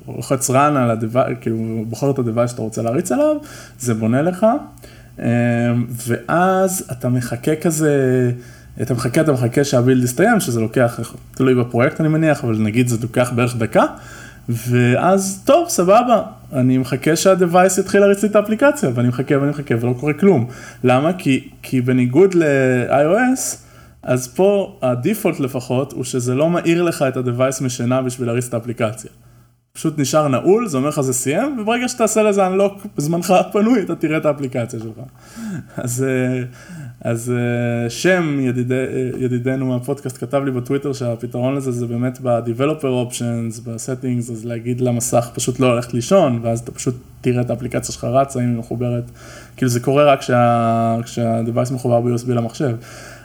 [0.09, 3.37] לוחץ run על ה-device, כאילו בוחר את ה-device שאתה רוצה להריץ עליו,
[3.79, 4.47] זה בונה לך,
[6.07, 8.31] ואז אתה מחכה כזה,
[8.83, 11.01] אתה מחכה, אתה מחכה שהבילד יסתיים, שזה לוקח,
[11.35, 13.85] תלוי בפרויקט אני מניח, אבל נגיד זה לוקח בערך דקה,
[14.49, 16.23] ואז טוב, סבבה,
[16.53, 20.47] אני מחכה שה-device יתחיל להריץ לי את האפליקציה, ואני מחכה ואני מחכה ולא קורה כלום.
[20.85, 21.13] למה?
[21.13, 23.66] כי, כי בניגוד ל-iOS,
[24.07, 28.55] אז פה הדיפולט לפחות הוא שזה לא מאיר לך את ה-device משנה בשביל להריץ את
[28.55, 29.11] האפליקציה.
[29.73, 33.95] פשוט נשאר נעול, זה אומר לך זה סיים, וברגע שתעשה לזה unlock בזמנך הפנוי, אתה
[33.95, 35.07] תראה את האפליקציה שלך.
[35.77, 36.43] אז, אה,
[37.01, 38.87] אז אה, שם ידיד, אה,
[39.19, 45.31] ידידנו מהפודקאסט כתב לי בטוויטר שהפתרון לזה זה באמת ב-Developer Options, ב-Settings, אז להגיד למסך
[45.35, 49.11] פשוט לא ללכת לישון, ואז אתה פשוט תראה את האפליקציה שלך רצה, אם היא מחוברת,
[49.57, 52.77] כאילו זה קורה רק כשה, כשה-Device מחובר ב-USB למחשב.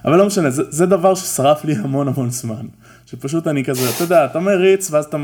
[0.06, 2.66] אבל לא משנה, זה, זה דבר ששרף לי המון המון זמן.
[3.06, 5.18] שפשוט אני כזה, אתה יודע, אתה מריץ ואז אתה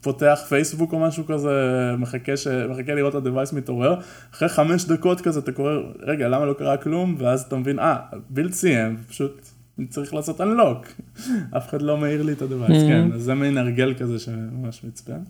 [0.00, 1.50] פותח פייסבוק או משהו כזה,
[1.98, 2.46] מחכה, ש...
[2.46, 4.00] מחכה לראות את ה-Device מתעורר,
[4.34, 7.14] אחרי חמש דקות כזה אתה קורא, רגע, למה לא קרה כלום?
[7.18, 7.96] ואז אתה מבין, אה,
[8.30, 9.48] בילד סיים, פשוט
[9.78, 11.02] אני צריך לעשות unlock.
[11.56, 12.88] אף אחד לא מעיר לי את ה-Device, mm-hmm.
[12.88, 15.20] כן, אז זה מין הרגל כזה שממש מצפן.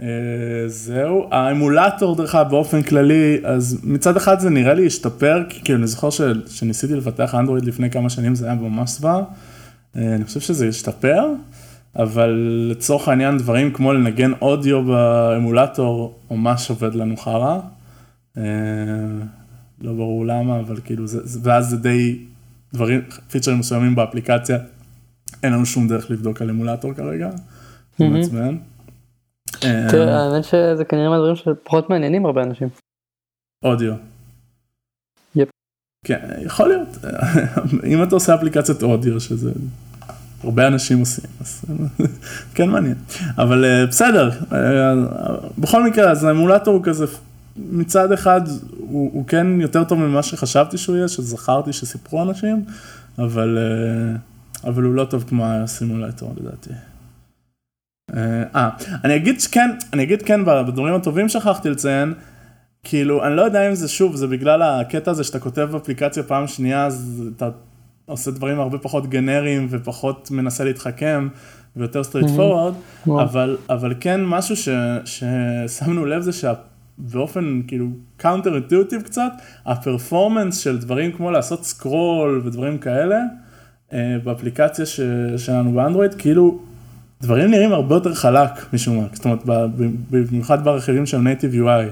[0.00, 0.06] אה,
[0.66, 5.78] זהו, האמולטור דרך אגב באופן כללי, אז מצד אחד זה נראה לי השתפר, כי כאילו
[5.78, 6.08] אני זוכר
[6.48, 9.22] שניסיתי לפתח אנדרואיד לפני כמה שנים זה היה ממש זוועה,
[9.96, 11.28] אה, אני חושב שזה השתפר,
[11.96, 12.30] אבל
[12.70, 17.58] לצורך העניין דברים כמו לנגן אודיו באמולטור ממש עובד לנו חרא,
[18.38, 18.42] אה,
[19.80, 22.18] לא ברור למה, אבל כאילו זה, ואז זה די
[22.72, 24.58] דברים, פיצ'רים מסוימים באפליקציה,
[25.42, 27.30] אין לנו שום דרך לבדוק על אמולטור כרגע,
[27.98, 28.56] זה מעצבן.
[29.90, 32.68] תראה, אה, האמת שזה כנראה מהדברים שפחות מעניינים הרבה אנשים.
[33.64, 33.94] אודיו.
[35.36, 35.48] יפ.
[36.04, 36.88] כן, יכול להיות.
[37.92, 39.50] אם אתה עושה אפליקציית אודיו, שזה
[40.44, 41.64] הרבה אנשים עושים, אז
[42.54, 42.96] כן מעניין.
[43.38, 44.94] אבל אה, בסדר, אה,
[45.58, 47.04] בכל מקרה, אז האמולטור הוא כזה,
[47.56, 48.40] מצד אחד
[48.78, 52.64] הוא, הוא כן יותר טוב ממה שחשבתי שהוא יהיה, שזכרתי שסיפרו אנשים,
[53.18, 53.58] אבל,
[54.64, 56.70] אבל הוא לא טוב כמו הסימולטור לדעתי.
[58.16, 58.68] אה,
[59.04, 62.14] אני אגיד כן, אני אגיד כן, בדברים הטובים שכחתי לציין,
[62.84, 66.46] כאילו, אני לא יודע אם זה שוב, זה בגלל הקטע הזה שאתה כותב באפליקציה פעם
[66.46, 67.48] שנייה, אז אתה
[68.06, 71.28] עושה דברים הרבה פחות גנריים ופחות מנסה להתחכם
[71.76, 72.74] ויותר straightforward,
[73.06, 74.68] אבל, אבל כן משהו ש,
[75.04, 77.86] ששמנו לב זה שבאופן כאילו
[78.16, 79.32] counter intuitive קצת,
[79.66, 83.20] הפרפורמנס של דברים כמו לעשות סקרול ודברים כאלה,
[83.92, 85.00] אה, באפליקציה ש,
[85.36, 86.58] שלנו באנדרואיד, כאילו
[87.22, 89.40] דברים נראים הרבה יותר חלק משום מה, זאת אומרת,
[90.10, 91.90] במיוחד ברכיבים של Native UI.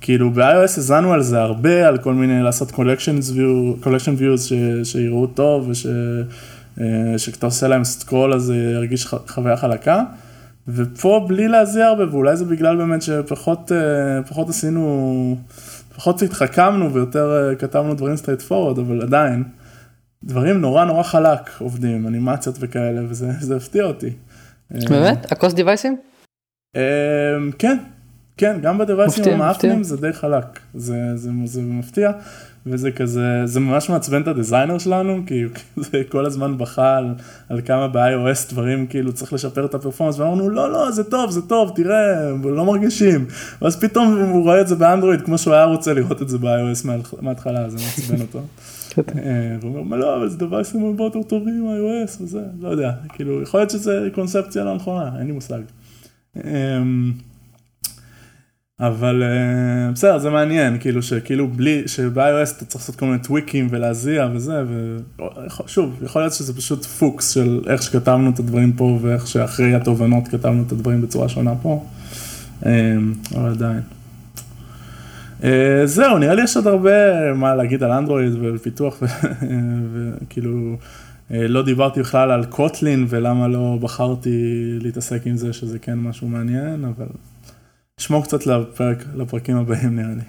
[0.00, 4.54] כאילו ב-iOS הזנו על זה הרבה, על כל מיני לעשות collection views
[4.84, 10.04] שיראו טוב ושכשאתה עושה להם סקרול אז זה ירגיש חוויה חלקה.
[10.68, 15.36] ופה בלי להזיע הרבה, ואולי זה בגלל באמת שפחות אה, פחות עשינו,
[15.96, 19.44] פחות התחכמנו ויותר אה, כתבנו דברים straight forward, אבל עדיין,
[20.24, 24.10] דברים נורא נורא חלק עובדים, אנימציות וכאלה, וזה הפתיע אותי.
[24.70, 25.32] באמת?
[25.32, 25.96] הקוס דיווייסים?
[26.76, 26.80] אמ,
[27.58, 27.78] כן,
[28.36, 32.10] כן, גם בדיווייסים המאפנים זה די חלק, זה, זה, זה מפתיע,
[32.66, 35.44] וזה כזה, זה ממש מעצבן את הדיזיינר שלנו, כי
[35.90, 37.14] זה כל הזמן בכה על,
[37.48, 41.42] על כמה ב-iOS דברים, כאילו צריך לשפר את הפרפורמנס, ואמרנו לא, לא, זה טוב, זה
[41.42, 43.26] טוב, תראה, לא מרגישים,
[43.62, 46.86] ואז פתאום הוא רואה את זה באנדרואיד כמו שהוא היה רוצה לראות את זה ב-iOS
[47.20, 48.40] מההתחלה, זה מעצבן אותו.
[48.98, 53.42] אה, והוא אומר, לא, אבל זה דווייסים הרבה יותר טובים, iOS וזה, לא יודע, כאילו,
[53.42, 55.60] יכול להיות שזה קונספציה לא נכונה, אין לי מושג.
[56.36, 57.12] אמ,
[58.80, 63.66] אבל אה, בסדר, זה מעניין, כאילו שכאילו בלי, שב-iOS אתה צריך לעשות כל מיני טוויקים
[63.70, 64.62] ולהזיע וזה,
[65.66, 70.28] ושוב, יכול להיות שזה פשוט פוקס של איך שכתבנו את הדברים פה ואיך שאחרי התובנות
[70.28, 71.84] כתבנו את הדברים בצורה שונה פה,
[72.66, 73.99] אמ, אבל עדיין.
[75.44, 76.90] אה, זהו, נראה לי יש עוד הרבה
[77.34, 79.02] מה להגיד על אנדרואיד ופיתוח,
[79.92, 80.76] וכאילו,
[81.30, 84.30] אה, לא דיברתי בכלל על קוטלין ולמה לא בחרתי
[84.82, 87.06] להתעסק עם זה, שזה כן משהו מעניין, אבל
[88.00, 90.22] נשמור קצת לפרק, לפרקים הבאים נראה לי.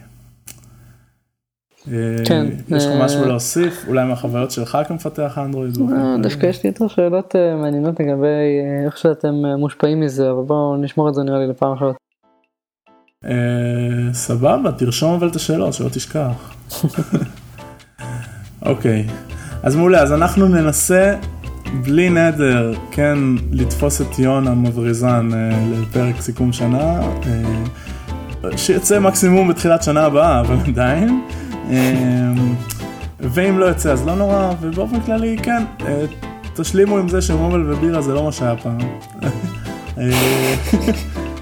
[1.91, 2.47] אה, כן.
[2.76, 3.86] יש לך משהו להוסיף?
[3.88, 5.74] אולי מהחוויות שלך כמפתח אנדרואיד?
[6.24, 11.14] דווקא יש לי יותר שאלות מעניינות לגבי איך שאתם מושפעים מזה, אבל בואו נשמור את
[11.14, 11.95] זה נראה לי לפעם אחרת.
[13.26, 16.53] אה, סבבה, תרשום אבל את השאלות, שלא תשכח.
[18.65, 19.07] אוקיי,
[19.63, 21.15] אז מעולה, אז אנחנו ננסה
[21.84, 23.17] בלי נדר, כן,
[23.51, 30.55] לתפוס את יון המבריזן אה, לפרק סיכום שנה, אה, שיצא מקסימום בתחילת שנה הבאה, אבל
[30.67, 31.22] עדיין.
[33.19, 35.63] ואם לא יוצא אז לא נורא, ובאופן כללי כן,
[36.55, 38.80] תשלימו עם זה שמובל ובירה זה לא מה שהיה פעם.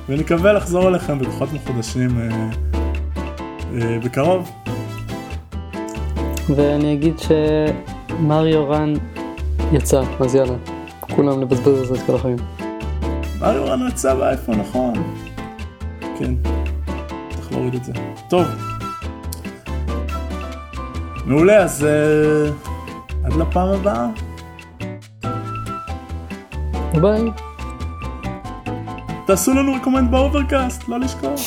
[0.09, 2.49] ונקווה לחזור אליכם בכוחות מחודשים אה,
[3.73, 4.51] אה, בקרוב.
[6.55, 8.93] ואני אגיד שמריו רן
[9.71, 10.55] יצא, אז יאללה,
[10.99, 12.37] כולם לבזבז על זה את כל החיים.
[13.39, 14.93] מריו רן יצא באייפון, נכון.
[16.19, 16.33] כן,
[17.29, 17.93] צריך להוריד את זה.
[18.29, 18.45] טוב.
[21.25, 22.51] מעולה, אז אה,
[23.25, 24.07] עד לפעם הבאה.
[27.01, 27.48] ביי.
[29.29, 31.39] תעשו לנו recommend ב Overcast, לא לשכוח.